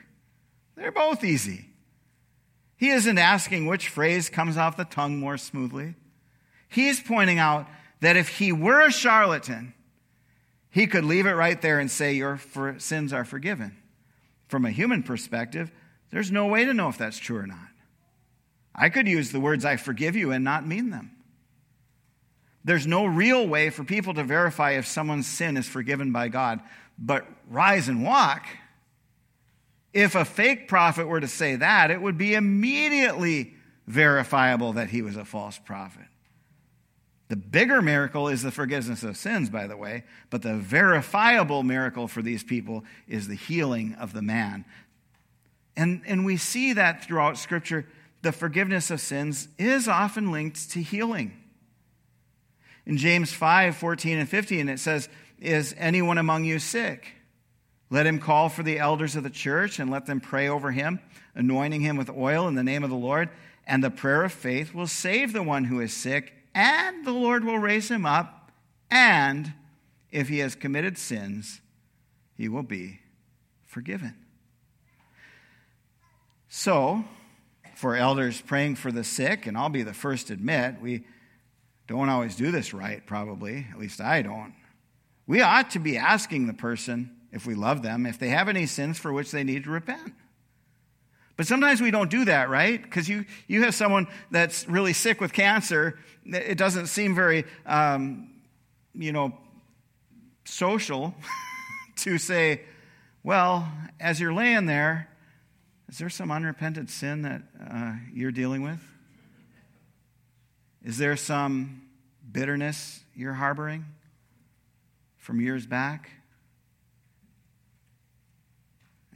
they're 0.76 0.92
both 0.92 1.24
easy. 1.24 1.66
He 2.78 2.90
isn't 2.90 3.16
asking 3.16 3.66
which 3.66 3.88
phrase 3.88 4.28
comes 4.28 4.58
off 4.58 4.76
the 4.76 4.84
tongue 4.84 5.18
more 5.18 5.38
smoothly. 5.38 5.94
He's 6.68 7.00
pointing 7.00 7.38
out 7.38 7.66
that 8.00 8.18
if 8.18 8.28
he 8.28 8.52
were 8.52 8.82
a 8.82 8.92
charlatan, 8.92 9.72
he 10.68 10.86
could 10.86 11.04
leave 11.04 11.24
it 11.24 11.32
right 11.32 11.60
there 11.62 11.78
and 11.78 11.90
say, 11.90 12.12
Your 12.12 12.38
sins 12.76 13.12
are 13.14 13.24
forgiven. 13.24 13.78
From 14.48 14.64
a 14.64 14.70
human 14.70 15.02
perspective, 15.02 15.70
there's 16.10 16.30
no 16.30 16.46
way 16.46 16.64
to 16.64 16.74
know 16.74 16.88
if 16.88 16.98
that's 16.98 17.18
true 17.18 17.38
or 17.38 17.46
not. 17.46 17.58
I 18.74 18.90
could 18.90 19.08
use 19.08 19.32
the 19.32 19.40
words, 19.40 19.64
I 19.64 19.76
forgive 19.76 20.16
you, 20.16 20.32
and 20.32 20.44
not 20.44 20.66
mean 20.66 20.90
them. 20.90 21.12
There's 22.64 22.86
no 22.86 23.06
real 23.06 23.46
way 23.46 23.70
for 23.70 23.84
people 23.84 24.14
to 24.14 24.24
verify 24.24 24.72
if 24.72 24.86
someone's 24.86 25.26
sin 25.26 25.56
is 25.56 25.68
forgiven 25.68 26.12
by 26.12 26.28
God. 26.28 26.60
But 26.98 27.26
rise 27.48 27.88
and 27.88 28.02
walk, 28.02 28.44
if 29.92 30.14
a 30.14 30.24
fake 30.24 30.68
prophet 30.68 31.06
were 31.06 31.20
to 31.20 31.28
say 31.28 31.56
that, 31.56 31.90
it 31.90 32.02
would 32.02 32.18
be 32.18 32.34
immediately 32.34 33.54
verifiable 33.86 34.74
that 34.74 34.90
he 34.90 35.00
was 35.00 35.16
a 35.16 35.24
false 35.24 35.58
prophet. 35.58 36.06
The 37.28 37.36
bigger 37.36 37.82
miracle 37.82 38.28
is 38.28 38.42
the 38.42 38.52
forgiveness 38.52 39.02
of 39.02 39.16
sins, 39.16 39.50
by 39.50 39.66
the 39.66 39.76
way, 39.76 40.04
but 40.30 40.42
the 40.42 40.54
verifiable 40.54 41.64
miracle 41.64 42.06
for 42.06 42.22
these 42.22 42.44
people 42.44 42.84
is 43.08 43.26
the 43.26 43.34
healing 43.34 43.94
of 43.94 44.12
the 44.12 44.22
man. 44.22 44.64
And, 45.76 46.02
and 46.06 46.24
we 46.24 46.36
see 46.36 46.72
that 46.74 47.04
throughout 47.04 47.36
Scripture. 47.36 47.86
The 48.22 48.32
forgiveness 48.32 48.90
of 48.90 49.00
sins 49.00 49.48
is 49.58 49.88
often 49.88 50.30
linked 50.30 50.70
to 50.70 50.82
healing. 50.82 51.36
In 52.86 52.96
James 52.96 53.32
5 53.32 53.76
14 53.76 54.18
and 54.18 54.28
15, 54.28 54.68
it 54.68 54.78
says, 54.78 55.08
Is 55.38 55.74
anyone 55.76 56.18
among 56.18 56.44
you 56.44 56.58
sick? 56.58 57.12
Let 57.90 58.06
him 58.06 58.18
call 58.18 58.48
for 58.48 58.62
the 58.62 58.78
elders 58.78 59.16
of 59.16 59.22
the 59.22 59.30
church 59.30 59.78
and 59.78 59.90
let 59.90 60.06
them 60.06 60.20
pray 60.20 60.48
over 60.48 60.72
him, 60.72 61.00
anointing 61.34 61.82
him 61.82 61.96
with 61.96 62.10
oil 62.10 62.48
in 62.48 62.54
the 62.54 62.64
name 62.64 62.84
of 62.84 62.90
the 62.90 62.96
Lord. 62.96 63.28
And 63.66 63.82
the 63.82 63.90
prayer 63.90 64.24
of 64.24 64.32
faith 64.32 64.72
will 64.72 64.86
save 64.86 65.32
the 65.32 65.42
one 65.42 65.64
who 65.64 65.80
is 65.80 65.92
sick 65.92 66.32
and 66.56 67.04
the 67.04 67.12
Lord 67.12 67.44
will 67.44 67.58
raise 67.58 67.90
him 67.90 68.06
up, 68.06 68.50
and 68.90 69.52
if 70.10 70.28
he 70.28 70.38
has 70.38 70.54
committed 70.54 70.96
sins, 70.96 71.60
he 72.34 72.48
will 72.48 72.62
be 72.62 73.00
forgiven. 73.66 74.14
So, 76.48 77.04
for 77.74 77.94
elders 77.94 78.40
praying 78.40 78.76
for 78.76 78.90
the 78.90 79.04
sick, 79.04 79.46
and 79.46 79.54
I'll 79.54 79.68
be 79.68 79.82
the 79.82 79.92
first 79.92 80.28
to 80.28 80.32
admit, 80.32 80.80
we 80.80 81.04
don't 81.86 82.08
always 82.08 82.36
do 82.36 82.50
this 82.50 82.72
right, 82.72 83.04
probably. 83.04 83.66
At 83.70 83.78
least 83.78 84.00
I 84.00 84.22
don't. 84.22 84.54
We 85.26 85.42
ought 85.42 85.70
to 85.72 85.78
be 85.78 85.98
asking 85.98 86.46
the 86.46 86.54
person, 86.54 87.10
if 87.32 87.44
we 87.44 87.54
love 87.54 87.82
them, 87.82 88.06
if 88.06 88.18
they 88.18 88.28
have 88.28 88.48
any 88.48 88.64
sins 88.64 88.98
for 88.98 89.12
which 89.12 89.30
they 89.30 89.44
need 89.44 89.64
to 89.64 89.70
repent. 89.70 90.14
But 91.36 91.46
sometimes 91.46 91.80
we 91.80 91.90
don't 91.90 92.10
do 92.10 92.24
that, 92.24 92.48
right? 92.48 92.82
Because 92.82 93.08
you, 93.08 93.26
you 93.46 93.64
have 93.64 93.74
someone 93.74 94.06
that's 94.30 94.66
really 94.68 94.94
sick 94.94 95.20
with 95.20 95.32
cancer. 95.32 95.98
It 96.24 96.56
doesn't 96.56 96.86
seem 96.86 97.14
very, 97.14 97.44
um, 97.66 98.30
you 98.94 99.12
know, 99.12 99.36
social 100.44 101.14
to 101.96 102.16
say, 102.16 102.62
well, 103.22 103.70
as 104.00 104.18
you're 104.18 104.32
laying 104.32 104.66
there, 104.66 105.08
is 105.88 105.98
there 105.98 106.08
some 106.08 106.30
unrepentant 106.30 106.90
sin 106.90 107.22
that 107.22 107.42
uh, 107.70 107.92
you're 108.12 108.32
dealing 108.32 108.62
with? 108.62 108.80
Is 110.82 110.98
there 110.98 111.16
some 111.16 111.82
bitterness 112.30 113.00
you're 113.14 113.34
harboring 113.34 113.84
from 115.16 115.40
years 115.40 115.66
back? 115.66 116.10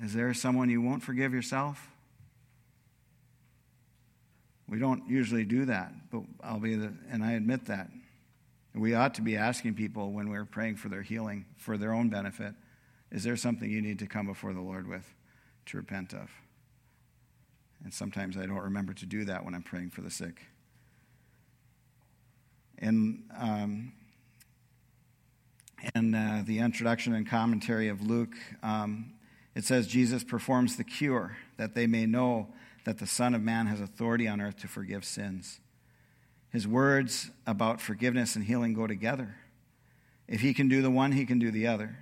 Is 0.02 0.14
there 0.14 0.32
someone 0.34 0.70
you 0.70 0.80
won't 0.80 1.02
forgive 1.02 1.32
yourself? 1.32 1.89
We 4.70 4.78
don't 4.78 5.08
usually 5.08 5.44
do 5.44 5.64
that, 5.64 5.92
but 6.12 6.22
I'll 6.42 6.60
be 6.60 6.76
the, 6.76 6.92
and 7.10 7.24
I 7.24 7.32
admit 7.32 7.66
that. 7.66 7.88
We 8.72 8.94
ought 8.94 9.14
to 9.14 9.22
be 9.22 9.36
asking 9.36 9.74
people 9.74 10.12
when 10.12 10.30
we're 10.30 10.44
praying 10.44 10.76
for 10.76 10.88
their 10.88 11.02
healing, 11.02 11.44
for 11.56 11.76
their 11.76 11.92
own 11.92 12.08
benefit, 12.08 12.54
is 13.10 13.24
there 13.24 13.36
something 13.36 13.68
you 13.68 13.82
need 13.82 13.98
to 13.98 14.06
come 14.06 14.26
before 14.26 14.52
the 14.52 14.60
Lord 14.60 14.86
with 14.86 15.12
to 15.66 15.76
repent 15.76 16.12
of? 16.12 16.30
And 17.82 17.92
sometimes 17.92 18.36
I 18.36 18.46
don't 18.46 18.58
remember 18.58 18.94
to 18.94 19.06
do 19.06 19.24
that 19.24 19.44
when 19.44 19.54
I'm 19.54 19.62
praying 19.64 19.90
for 19.90 20.02
the 20.02 20.10
sick. 20.10 20.40
In, 22.78 23.24
um, 23.36 23.92
in 25.96 26.14
uh, 26.14 26.44
the 26.46 26.60
introduction 26.60 27.14
and 27.14 27.28
commentary 27.28 27.88
of 27.88 28.02
Luke, 28.02 28.34
um, 28.62 29.14
it 29.56 29.64
says 29.64 29.88
Jesus 29.88 30.22
performs 30.22 30.76
the 30.76 30.84
cure 30.84 31.36
that 31.56 31.74
they 31.74 31.88
may 31.88 32.06
know 32.06 32.48
that 32.90 32.98
the 32.98 33.06
Son 33.06 33.36
of 33.36 33.40
Man 33.40 33.68
has 33.68 33.80
authority 33.80 34.26
on 34.26 34.40
earth 34.40 34.56
to 34.56 34.66
forgive 34.66 35.04
sins. 35.04 35.60
His 36.50 36.66
words 36.66 37.30
about 37.46 37.80
forgiveness 37.80 38.34
and 38.34 38.44
healing 38.44 38.74
go 38.74 38.88
together. 38.88 39.36
If 40.26 40.40
he 40.40 40.52
can 40.52 40.66
do 40.66 40.82
the 40.82 40.90
one, 40.90 41.12
he 41.12 41.24
can 41.24 41.38
do 41.38 41.52
the 41.52 41.68
other. 41.68 41.98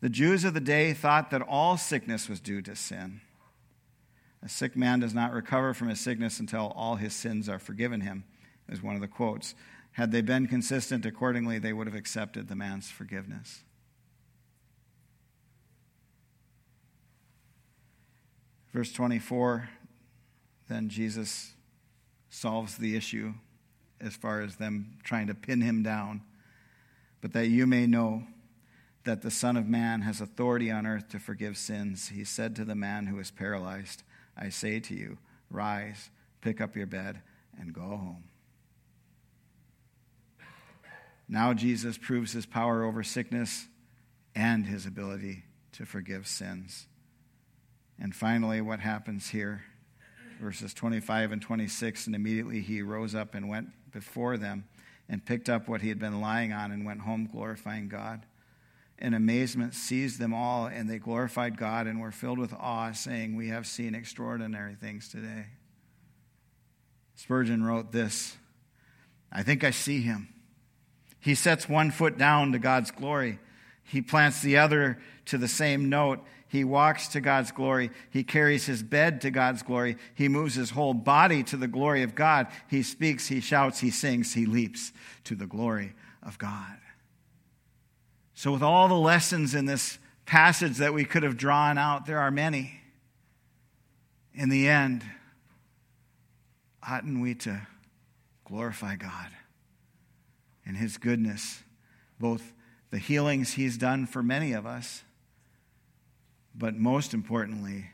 The 0.00 0.08
Jews 0.08 0.42
of 0.42 0.52
the 0.52 0.58
day 0.58 0.94
thought 0.94 1.30
that 1.30 1.42
all 1.42 1.76
sickness 1.76 2.28
was 2.28 2.40
due 2.40 2.60
to 2.60 2.74
sin. 2.74 3.20
A 4.42 4.48
sick 4.48 4.74
man 4.74 4.98
does 4.98 5.14
not 5.14 5.32
recover 5.32 5.74
from 5.74 5.88
his 5.88 6.00
sickness 6.00 6.40
until 6.40 6.72
all 6.74 6.96
his 6.96 7.14
sins 7.14 7.48
are 7.48 7.60
forgiven 7.60 8.00
him, 8.00 8.24
is 8.68 8.82
one 8.82 8.96
of 8.96 9.00
the 9.00 9.06
quotes. 9.06 9.54
Had 9.92 10.10
they 10.10 10.22
been 10.22 10.48
consistent 10.48 11.06
accordingly, 11.06 11.60
they 11.60 11.72
would 11.72 11.86
have 11.86 11.94
accepted 11.94 12.48
the 12.48 12.56
man's 12.56 12.90
forgiveness. 12.90 13.62
Verse 18.72 18.92
24 18.92 19.68
then 20.70 20.88
Jesus 20.88 21.52
solves 22.30 22.78
the 22.78 22.96
issue 22.96 23.34
as 24.00 24.14
far 24.14 24.40
as 24.40 24.56
them 24.56 24.98
trying 25.02 25.26
to 25.26 25.34
pin 25.34 25.60
him 25.60 25.82
down. 25.82 26.22
But 27.20 27.32
that 27.32 27.48
you 27.48 27.66
may 27.66 27.86
know 27.86 28.22
that 29.04 29.22
the 29.22 29.32
Son 29.32 29.56
of 29.56 29.66
Man 29.66 30.02
has 30.02 30.20
authority 30.20 30.70
on 30.70 30.86
earth 30.86 31.08
to 31.08 31.18
forgive 31.18 31.56
sins, 31.56 32.08
he 32.08 32.22
said 32.22 32.54
to 32.56 32.64
the 32.64 32.76
man 32.76 33.06
who 33.06 33.16
was 33.16 33.32
paralyzed, 33.32 34.04
I 34.36 34.50
say 34.50 34.78
to 34.78 34.94
you, 34.94 35.18
rise, 35.50 36.10
pick 36.40 36.60
up 36.60 36.76
your 36.76 36.86
bed, 36.86 37.20
and 37.58 37.72
go 37.72 37.80
home. 37.80 38.24
Now 41.28 41.52
Jesus 41.52 41.98
proves 41.98 42.32
his 42.32 42.46
power 42.46 42.84
over 42.84 43.02
sickness 43.02 43.66
and 44.36 44.66
his 44.66 44.86
ability 44.86 45.44
to 45.72 45.84
forgive 45.84 46.28
sins. 46.28 46.86
And 47.98 48.14
finally, 48.14 48.60
what 48.60 48.80
happens 48.80 49.30
here? 49.30 49.64
Verses 50.40 50.72
25 50.72 51.32
and 51.32 51.42
26 51.42 52.06
And 52.06 52.16
immediately 52.16 52.60
he 52.60 52.82
rose 52.82 53.14
up 53.14 53.34
and 53.34 53.48
went 53.48 53.68
before 53.92 54.36
them 54.36 54.64
and 55.08 55.24
picked 55.24 55.48
up 55.48 55.68
what 55.68 55.82
he 55.82 55.88
had 55.88 55.98
been 55.98 56.20
lying 56.20 56.52
on 56.52 56.72
and 56.72 56.86
went 56.86 57.00
home 57.00 57.28
glorifying 57.30 57.88
God. 57.88 58.24
And 58.98 59.14
amazement 59.14 59.74
seized 59.74 60.18
them 60.18 60.34
all, 60.34 60.66
and 60.66 60.88
they 60.88 60.98
glorified 60.98 61.56
God 61.56 61.86
and 61.86 62.00
were 62.00 62.12
filled 62.12 62.38
with 62.38 62.52
awe, 62.52 62.92
saying, 62.92 63.34
We 63.34 63.48
have 63.48 63.66
seen 63.66 63.94
extraordinary 63.94 64.74
things 64.74 65.08
today. 65.08 65.46
Spurgeon 67.16 67.64
wrote 67.64 67.92
this 67.92 68.36
I 69.32 69.42
think 69.42 69.62
I 69.64 69.70
see 69.70 70.00
him. 70.00 70.28
He 71.20 71.34
sets 71.34 71.68
one 71.68 71.90
foot 71.90 72.16
down 72.16 72.52
to 72.52 72.58
God's 72.58 72.90
glory, 72.90 73.38
he 73.90 74.02
plants 74.02 74.40
the 74.40 74.56
other 74.56 74.98
to 75.26 75.36
the 75.36 75.48
same 75.48 75.88
note. 75.88 76.20
He 76.46 76.62
walks 76.62 77.08
to 77.08 77.20
God's 77.20 77.50
glory. 77.50 77.90
He 78.10 78.22
carries 78.22 78.64
his 78.64 78.84
bed 78.84 79.20
to 79.22 79.32
God's 79.32 79.64
glory. 79.64 79.96
He 80.14 80.28
moves 80.28 80.54
his 80.54 80.70
whole 80.70 80.94
body 80.94 81.42
to 81.44 81.56
the 81.56 81.66
glory 81.66 82.04
of 82.04 82.14
God. 82.14 82.46
He 82.68 82.84
speaks, 82.84 83.26
he 83.26 83.40
shouts, 83.40 83.80
he 83.80 83.90
sings, 83.90 84.32
he 84.32 84.46
leaps 84.46 84.92
to 85.24 85.34
the 85.34 85.48
glory 85.48 85.94
of 86.22 86.38
God. 86.38 86.76
So, 88.34 88.52
with 88.52 88.62
all 88.62 88.86
the 88.86 88.94
lessons 88.94 89.56
in 89.56 89.66
this 89.66 89.98
passage 90.24 90.76
that 90.76 90.94
we 90.94 91.04
could 91.04 91.24
have 91.24 91.36
drawn 91.36 91.76
out, 91.76 92.06
there 92.06 92.20
are 92.20 92.30
many. 92.30 92.80
In 94.34 94.50
the 94.50 94.68
end, 94.68 95.02
oughtn't 96.88 97.20
we 97.20 97.34
to 97.34 97.60
glorify 98.44 98.94
God 98.94 99.30
and 100.64 100.76
his 100.76 100.96
goodness, 100.96 101.64
both 102.20 102.52
the 102.90 102.98
healings 102.98 103.54
he's 103.54 103.78
done 103.78 104.06
for 104.06 104.22
many 104.22 104.52
of 104.52 104.66
us 104.66 105.02
but 106.54 106.76
most 106.76 107.14
importantly, 107.14 107.90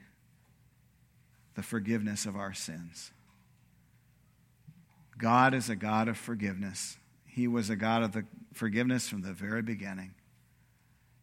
the 1.55 1.63
forgiveness 1.63 2.27
of 2.27 2.37
our 2.37 2.55
sins. 2.55 3.13
God 5.19 5.55
is 5.55 5.71
a 5.71 5.77
God 5.77 6.09
of 6.09 6.17
forgiveness. 6.17 6.97
He 7.27 7.49
was 7.49 7.71
a 7.71 7.77
God 7.77 8.03
of 8.03 8.13
the 8.13 8.25
forgiveness 8.53 9.09
from 9.09 9.23
the 9.23 9.33
very 9.33 9.63
beginning. 9.63 10.15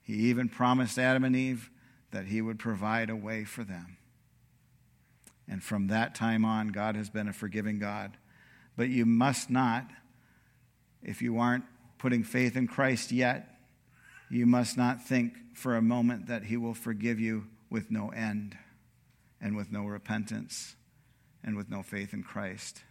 He 0.01 0.13
even 0.13 0.49
promised 0.49 0.97
Adam 0.97 1.23
and 1.23 1.36
Eve 1.36 1.69
that 2.12 2.25
he 2.25 2.41
would 2.41 2.59
provide 2.59 3.09
a 3.09 3.15
way 3.15 3.43
for 3.43 3.63
them. 3.63 3.97
And 5.47 5.63
from 5.63 5.88
that 5.88 6.15
time 6.15 6.45
on, 6.45 6.69
God 6.69 6.95
has 6.95 7.09
been 7.09 7.27
a 7.27 7.33
forgiving 7.33 7.79
God. 7.79 8.17
But 8.75 8.89
you 8.89 9.05
must 9.05 9.49
not, 9.49 9.89
if 11.03 11.21
you 11.21 11.39
aren't 11.39 11.65
putting 11.97 12.23
faith 12.23 12.55
in 12.55 12.67
Christ 12.67 13.12
yet, 13.12 13.52
you 14.29 14.45
must 14.45 14.77
not 14.77 15.03
think 15.03 15.33
for 15.53 15.75
a 15.75 15.81
moment 15.81 16.27
that 16.27 16.45
he 16.45 16.57
will 16.57 16.73
forgive 16.73 17.19
you 17.19 17.47
with 17.69 17.91
no 17.91 18.09
end 18.09 18.57
and 19.41 19.55
with 19.55 19.71
no 19.71 19.83
repentance 19.86 20.75
and 21.43 21.55
with 21.55 21.69
no 21.69 21.83
faith 21.83 22.13
in 22.13 22.23
Christ. 22.23 22.83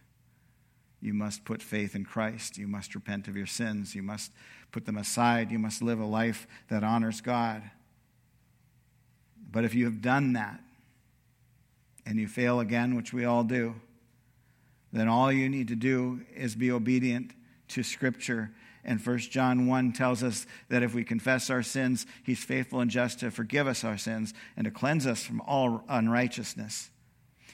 You 1.01 1.13
must 1.13 1.43
put 1.43 1.61
faith 1.61 1.95
in 1.95 2.05
Christ. 2.05 2.57
You 2.57 2.67
must 2.67 2.95
repent 2.95 3.27
of 3.27 3.35
your 3.35 3.45
sins. 3.45 3.93
You 3.93 4.03
must 4.03 4.31
put 4.71 4.85
them 4.85 4.97
aside. 4.97 5.51
You 5.51 5.59
must 5.59 5.81
live 5.81 5.99
a 5.99 6.05
life 6.05 6.47
that 6.69 6.83
honors 6.83 7.19
God. 7.19 7.61
But 9.51 9.65
if 9.65 9.75
you 9.75 9.85
have 9.85 10.01
done 10.01 10.33
that 10.33 10.61
and 12.05 12.19
you 12.19 12.27
fail 12.27 12.59
again, 12.59 12.95
which 12.95 13.11
we 13.11 13.25
all 13.25 13.43
do, 13.43 13.75
then 14.93 15.07
all 15.07 15.31
you 15.31 15.49
need 15.49 15.67
to 15.67 15.75
do 15.75 16.21
is 16.35 16.55
be 16.55 16.71
obedient 16.71 17.31
to 17.69 17.83
Scripture 17.83 18.51
and 18.85 19.05
1 19.05 19.17
John 19.19 19.67
1 19.67 19.93
tells 19.93 20.23
us 20.23 20.45
that 20.69 20.83
if 20.83 20.93
we 20.93 21.03
confess 21.03 21.49
our 21.49 21.63
sins, 21.63 22.05
he's 22.23 22.43
faithful 22.43 22.79
and 22.79 22.91
just 22.91 23.19
to 23.19 23.31
forgive 23.31 23.67
us 23.67 23.83
our 23.83 23.97
sins 23.97 24.33
and 24.57 24.65
to 24.65 24.71
cleanse 24.71 25.07
us 25.07 25.23
from 25.23 25.41
all 25.41 25.83
unrighteousness. 25.87 26.89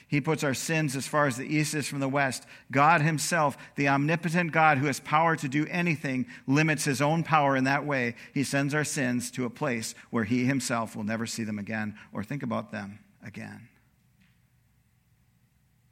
He 0.08 0.20
puts 0.20 0.42
our 0.42 0.54
sins 0.54 0.96
as 0.96 1.06
far 1.06 1.28
as 1.28 1.36
the 1.36 1.46
east 1.46 1.72
is 1.72 1.86
from 1.86 2.00
the 2.00 2.08
west. 2.08 2.44
God 2.72 3.00
Himself, 3.00 3.56
the 3.76 3.86
omnipotent 3.86 4.50
God 4.50 4.78
who 4.78 4.86
has 4.86 4.98
power 4.98 5.36
to 5.36 5.48
do 5.48 5.66
anything, 5.70 6.26
limits 6.48 6.84
His 6.84 7.00
own 7.00 7.22
power 7.22 7.56
in 7.56 7.62
that 7.64 7.86
way. 7.86 8.16
He 8.34 8.42
sends 8.42 8.74
our 8.74 8.82
sins 8.82 9.30
to 9.32 9.44
a 9.44 9.50
place 9.50 9.94
where 10.10 10.24
He 10.24 10.46
Himself 10.46 10.96
will 10.96 11.04
never 11.04 11.26
see 11.26 11.44
them 11.44 11.60
again 11.60 11.96
or 12.12 12.24
think 12.24 12.42
about 12.42 12.72
them 12.72 12.98
again. 13.24 13.68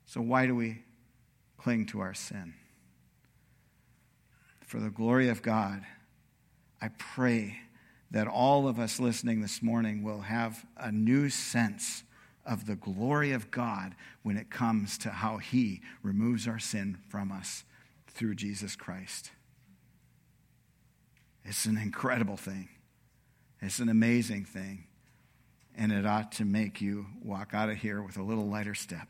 So, 0.07 0.21
why 0.21 0.47
do 0.47 0.55
we 0.57 0.83
cling 1.57 1.87
to 1.87 2.01
our 2.01 2.15
sin? 2.15 2.55
For 4.69 4.79
the 4.79 4.91
glory 4.91 5.31
of 5.31 5.41
God, 5.41 5.83
I 6.81 6.89
pray 6.89 7.57
that 8.11 8.29
all 8.29 8.69
of 8.69 8.79
us 8.79 9.01
listening 9.01 9.41
this 9.41 9.63
morning 9.63 10.03
will 10.03 10.21
have 10.21 10.67
a 10.77 10.93
new 10.93 11.31
sense 11.31 12.05
of 12.45 12.67
the 12.67 12.77
glory 12.77 13.33
of 13.33 13.51
God 13.51 13.95
when 14.23 14.37
it 14.37 14.51
comes 14.51 14.99
to 14.99 15.09
how 15.09 15.39
He 15.39 15.81
removes 16.03 16.47
our 16.47 16.59
sin 16.59 16.99
from 17.09 17.33
us 17.33 17.65
through 18.09 18.35
Jesus 18.35 18.77
Christ. 18.77 19.31
It's 21.45 21.65
an 21.65 21.79
incredible 21.79 22.37
thing, 22.37 22.69
it's 23.63 23.79
an 23.79 23.89
amazing 23.89 24.45
thing. 24.45 24.85
and 25.81 25.93
it 25.93 26.05
ought 26.05 26.33
to 26.33 26.45
make 26.45 26.81
you 26.81 27.07
walk 27.23 27.55
out 27.55 27.71
of 27.71 27.77
here 27.77 28.03
with 28.03 28.19
a 28.19 28.23
little 28.23 28.49
lighter 28.49 28.75
step. 28.75 29.09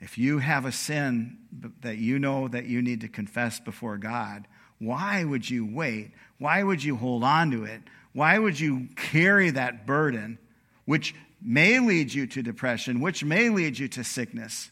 If 0.00 0.16
you 0.16 0.38
have 0.38 0.64
a 0.64 0.72
sin 0.72 1.38
that 1.82 1.98
you 1.98 2.18
know 2.18 2.48
that 2.48 2.64
you 2.64 2.80
need 2.80 3.02
to 3.02 3.08
confess 3.08 3.60
before 3.60 3.98
God, 3.98 4.48
why 4.78 5.24
would 5.24 5.48
you 5.48 5.66
wait? 5.66 6.12
Why 6.38 6.62
would 6.62 6.82
you 6.82 6.96
hold 6.96 7.22
on 7.22 7.50
to 7.50 7.64
it? 7.64 7.82
Why 8.12 8.38
would 8.38 8.58
you 8.58 8.88
carry 8.96 9.50
that 9.50 9.86
burden, 9.86 10.38
which 10.86 11.14
may 11.42 11.78
lead 11.80 12.12
you 12.12 12.26
to 12.28 12.42
depression, 12.42 13.00
which 13.00 13.22
may 13.22 13.50
lead 13.50 13.78
you 13.78 13.88
to 13.88 14.02
sickness? 14.02 14.70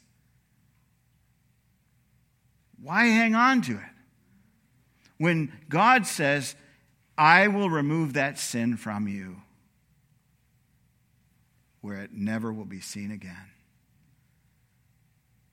Why 2.83 3.07
hang 3.07 3.35
on 3.35 3.61
to 3.63 3.73
it? 3.73 3.93
When 5.19 5.53
God 5.69 6.07
says, 6.07 6.55
I 7.19 7.49
will 7.49 7.69
remove 7.69 8.15
that 8.15 8.39
sin 8.39 8.77
from 8.77 9.09
you, 9.09 9.43
where 11.81 12.03
it 12.03 12.13
never 12.13 12.53
will 12.53 12.65
be 12.65 12.81
seen 12.81 13.11
again. 13.11 13.51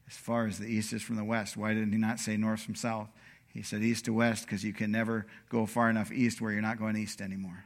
As 0.07 0.15
far 0.15 0.45
as 0.45 0.59
the 0.59 0.67
east 0.67 0.93
is 0.93 1.01
from 1.01 1.15
the 1.15 1.23
west, 1.23 1.57
why 1.57 1.73
didn't 1.73 1.91
he 1.91 1.97
not 1.97 2.19
say 2.19 2.37
north 2.37 2.61
from 2.61 2.75
south? 2.75 3.09
He 3.47 3.61
said 3.61 3.81
east 3.81 4.05
to 4.05 4.13
west 4.13 4.45
because 4.45 4.63
you 4.63 4.73
can 4.73 4.91
never 4.91 5.25
go 5.49 5.65
far 5.65 5.89
enough 5.89 6.11
east 6.11 6.41
where 6.41 6.51
you're 6.51 6.61
not 6.61 6.77
going 6.77 6.97
east 6.97 7.21
anymore. 7.21 7.63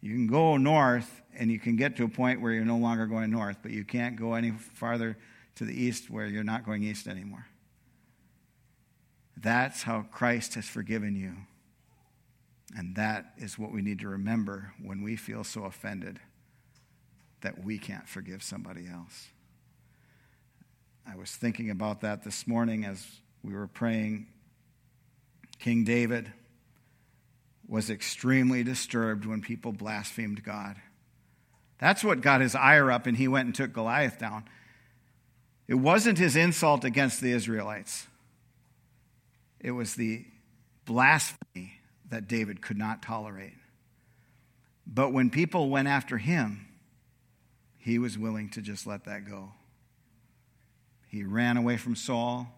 You 0.00 0.12
can 0.12 0.28
go 0.28 0.56
north 0.56 1.22
and 1.36 1.50
you 1.50 1.58
can 1.58 1.76
get 1.76 1.96
to 1.96 2.04
a 2.04 2.08
point 2.08 2.40
where 2.40 2.52
you're 2.52 2.64
no 2.64 2.76
longer 2.76 3.06
going 3.06 3.30
north, 3.30 3.58
but 3.62 3.72
you 3.72 3.84
can't 3.84 4.16
go 4.16 4.34
any 4.34 4.52
farther 4.52 5.18
to 5.56 5.64
the 5.64 5.74
east 5.74 6.08
where 6.08 6.26
you're 6.26 6.44
not 6.44 6.64
going 6.64 6.84
east 6.84 7.08
anymore. 7.08 7.46
That's 9.36 9.82
how 9.82 10.02
Christ 10.02 10.54
has 10.54 10.66
forgiven 10.66 11.16
you. 11.16 11.34
And 12.76 12.94
that 12.96 13.32
is 13.38 13.58
what 13.58 13.72
we 13.72 13.82
need 13.82 13.98
to 14.00 14.08
remember 14.08 14.72
when 14.80 15.02
we 15.02 15.16
feel 15.16 15.42
so 15.42 15.64
offended 15.64 16.20
that 17.40 17.64
we 17.64 17.78
can't 17.78 18.08
forgive 18.08 18.42
somebody 18.42 18.86
else. 18.88 19.28
I 21.10 21.16
was 21.16 21.30
thinking 21.30 21.70
about 21.70 22.02
that 22.02 22.22
this 22.22 22.46
morning 22.46 22.84
as 22.84 23.06
we 23.42 23.54
were 23.54 23.66
praying. 23.66 24.26
King 25.58 25.84
David 25.84 26.30
was 27.66 27.88
extremely 27.88 28.62
disturbed 28.62 29.24
when 29.24 29.40
people 29.40 29.72
blasphemed 29.72 30.44
God. 30.44 30.76
That's 31.78 32.04
what 32.04 32.20
got 32.20 32.42
his 32.42 32.54
ire 32.54 32.90
up, 32.90 33.06
and 33.06 33.16
he 33.16 33.26
went 33.26 33.46
and 33.46 33.54
took 33.54 33.72
Goliath 33.72 34.18
down. 34.18 34.44
It 35.66 35.74
wasn't 35.76 36.18
his 36.18 36.36
insult 36.36 36.84
against 36.84 37.20
the 37.20 37.32
Israelites, 37.32 38.06
it 39.60 39.70
was 39.70 39.94
the 39.94 40.24
blasphemy 40.84 41.80
that 42.10 42.28
David 42.28 42.60
could 42.60 42.78
not 42.78 43.02
tolerate. 43.02 43.54
But 44.86 45.12
when 45.12 45.30
people 45.30 45.68
went 45.68 45.88
after 45.88 46.16
him, 46.18 46.66
he 47.76 47.98
was 47.98 48.18
willing 48.18 48.50
to 48.50 48.62
just 48.62 48.86
let 48.86 49.04
that 49.04 49.28
go. 49.28 49.52
He 51.08 51.24
ran 51.24 51.56
away 51.56 51.76
from 51.76 51.96
Saul, 51.96 52.48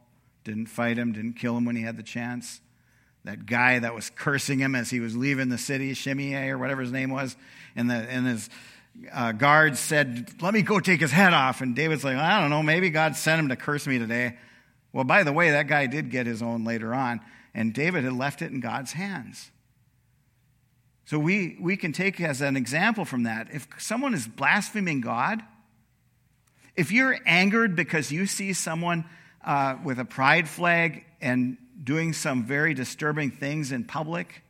didn't 0.45 0.67
fight 0.67 0.99
him, 0.99 1.13
didn't 1.13 1.35
kill 1.35 1.57
him 1.57 1.65
when 1.65 1.77
he 1.77 1.83
had 1.83 1.97
the 1.97 2.03
chance. 2.03 2.61
That 3.25 3.47
guy 3.47 3.79
that 3.79 3.95
was 3.95 4.11
cursing 4.11 4.59
him 4.59 4.75
as 4.75 4.91
he 4.91 5.01
was 5.01 5.17
leaving 5.17 5.49
the 5.49 5.59
city, 5.59 5.95
Shimei 5.95 6.49
or 6.49 6.59
whatever 6.59 6.81
his 6.81 6.93
name 6.93 7.11
was, 7.11 7.37
and, 7.77 7.89
the, 7.89 7.95
and 7.95 8.27
his 8.27 8.51
uh, 9.13 9.33
guards 9.33 9.79
said, 9.79 10.31
Let 10.41 10.55
me 10.55 10.63
go 10.63 10.81
take 10.81 11.01
his 11.01 11.13
head 11.13 11.33
off. 11.33 11.61
And 11.61 11.77
David's 11.77 12.03
like, 12.03 12.17
I 12.17 12.41
don't 12.41 12.51
know, 12.51 12.63
maybe 12.63 12.91
God 12.91 13.17
sent 13.17 13.39
him 13.39 13.49
to 13.49 13.57
curse 13.57 13.87
me 13.87 13.99
today. 13.99 14.37
Well, 14.93 15.05
by 15.05 15.23
the 15.23 15.33
way, 15.33 15.51
that 15.51 15.69
guy 15.69 15.87
did 15.87 16.11
get 16.11 16.27
his 16.27 16.43
own 16.43 16.65
later 16.65 16.93
on, 16.93 17.21
and 17.55 17.73
David 17.73 18.05
had 18.05 18.15
left 18.15 18.43
it 18.43 18.51
in 18.51 18.61
God's 18.61 18.93
hands. 18.93 19.51
So 21.05 21.19
we, 21.19 21.57
we 21.61 21.77
can 21.77 21.93
take 21.93 22.21
as 22.21 22.41
an 22.41 22.57
example 22.57 23.05
from 23.05 23.25
that. 23.25 23.49
If 23.53 23.69
someone 23.79 24.15
is 24.15 24.27
blaspheming 24.27 25.01
God, 25.01 25.43
if 26.81 26.91
you're 26.91 27.19
angered 27.27 27.77
because 27.77 28.11
you 28.11 28.25
see 28.25 28.55
someone 28.55 29.05
uh, 29.45 29.77
with 29.85 29.99
a 29.99 30.05
pride 30.07 30.49
flag 30.49 31.05
and 31.21 31.59
doing 31.85 32.15
some 32.15 32.43
very 32.43 32.73
disturbing 32.73 33.31
things 33.31 33.71
in 33.71 33.85
public 33.85 34.43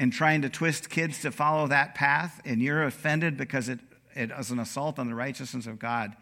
and 0.00 0.12
trying 0.12 0.42
to 0.42 0.48
twist 0.48 0.90
kids 0.90 1.20
to 1.20 1.30
follow 1.30 1.68
that 1.68 1.94
path, 1.94 2.40
and 2.44 2.60
you're 2.60 2.82
offended 2.82 3.36
because 3.36 3.68
it, 3.68 3.78
it 4.16 4.32
is 4.36 4.50
an 4.50 4.58
assault 4.58 4.98
on 4.98 5.06
the 5.06 5.14
righteousness 5.14 5.68
of 5.68 5.78
God, 5.78 6.16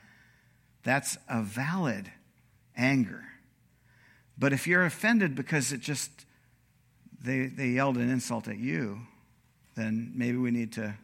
that's 0.83 1.17
a 1.27 1.41
valid 1.41 2.13
anger. 2.77 3.25
But 4.37 4.53
if 4.53 4.67
you're 4.67 4.85
offended 4.85 5.35
because 5.35 5.73
it 5.73 5.81
just, 5.81 6.11
they, 7.25 7.47
they 7.47 7.69
yelled 7.69 7.97
an 7.97 8.11
insult 8.11 8.47
at 8.47 8.59
you, 8.59 9.01
then 9.75 10.13
maybe 10.15 10.37
we 10.37 10.51
need 10.51 10.73
to 10.73 10.95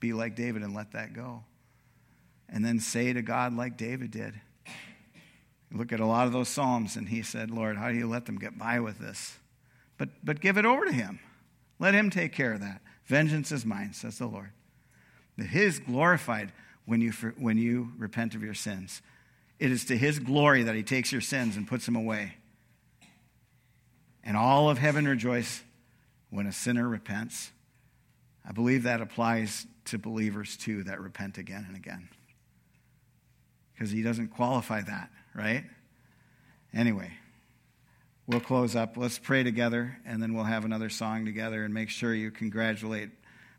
be 0.00 0.12
like 0.12 0.34
David 0.34 0.62
and 0.62 0.74
let 0.74 0.90
that 0.94 1.12
go. 1.12 1.44
And 2.48 2.64
then 2.64 2.78
say 2.78 3.12
to 3.12 3.22
God, 3.22 3.56
like 3.56 3.76
David 3.76 4.10
did. 4.10 4.34
Look 5.72 5.92
at 5.92 6.00
a 6.00 6.06
lot 6.06 6.26
of 6.26 6.32
those 6.32 6.48
Psalms, 6.48 6.96
and 6.96 7.08
he 7.08 7.22
said, 7.22 7.50
Lord, 7.50 7.76
how 7.76 7.90
do 7.90 7.96
you 7.96 8.08
let 8.08 8.26
them 8.26 8.38
get 8.38 8.56
by 8.56 8.80
with 8.80 8.98
this? 8.98 9.36
But, 9.98 10.10
but 10.22 10.40
give 10.40 10.56
it 10.56 10.64
over 10.64 10.84
to 10.84 10.92
him. 10.92 11.18
Let 11.78 11.94
him 11.94 12.10
take 12.10 12.32
care 12.32 12.52
of 12.52 12.60
that. 12.60 12.80
Vengeance 13.06 13.52
is 13.52 13.66
mine, 13.66 13.92
says 13.92 14.18
the 14.18 14.26
Lord. 14.26 14.50
That 15.36 15.48
his 15.48 15.78
glorified 15.78 16.52
when 16.84 17.00
you, 17.00 17.12
when 17.38 17.58
you 17.58 17.92
repent 17.98 18.34
of 18.34 18.42
your 18.42 18.54
sins. 18.54 19.02
It 19.58 19.70
is 19.70 19.84
to 19.86 19.96
his 19.96 20.18
glory 20.18 20.62
that 20.62 20.74
he 20.74 20.82
takes 20.82 21.12
your 21.12 21.20
sins 21.20 21.56
and 21.56 21.66
puts 21.66 21.86
them 21.86 21.96
away. 21.96 22.36
And 24.22 24.36
all 24.36 24.70
of 24.70 24.78
heaven 24.78 25.06
rejoice 25.06 25.62
when 26.30 26.46
a 26.46 26.52
sinner 26.52 26.88
repents. 26.88 27.50
I 28.48 28.52
believe 28.52 28.84
that 28.84 29.00
applies 29.00 29.66
to 29.86 29.98
believers 29.98 30.56
too 30.56 30.84
that 30.84 31.00
repent 31.00 31.38
again 31.38 31.64
and 31.66 31.76
again. 31.76 32.08
Because 33.76 33.90
he 33.90 34.02
doesn't 34.02 34.28
qualify 34.28 34.80
that, 34.80 35.10
right? 35.34 35.64
Anyway, 36.72 37.10
we'll 38.26 38.40
close 38.40 38.74
up. 38.74 38.96
Let's 38.96 39.18
pray 39.18 39.42
together, 39.42 39.98
and 40.06 40.22
then 40.22 40.32
we'll 40.32 40.44
have 40.44 40.64
another 40.64 40.88
song 40.88 41.26
together 41.26 41.62
and 41.64 41.74
make 41.74 41.90
sure 41.90 42.14
you 42.14 42.30
congratulate 42.30 43.10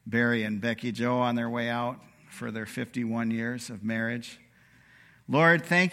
Barry 0.08 0.44
and 0.44 0.60
Becky 0.60 0.92
Joe 0.92 1.20
on 1.20 1.36
their 1.36 1.50
way 1.50 1.70
out 1.70 2.00
for 2.30 2.50
their 2.50 2.66
51 2.66 3.30
years 3.30 3.70
of 3.70 3.84
marriage. 3.84 4.40
Lord, 5.28 5.66
thank 5.66 5.86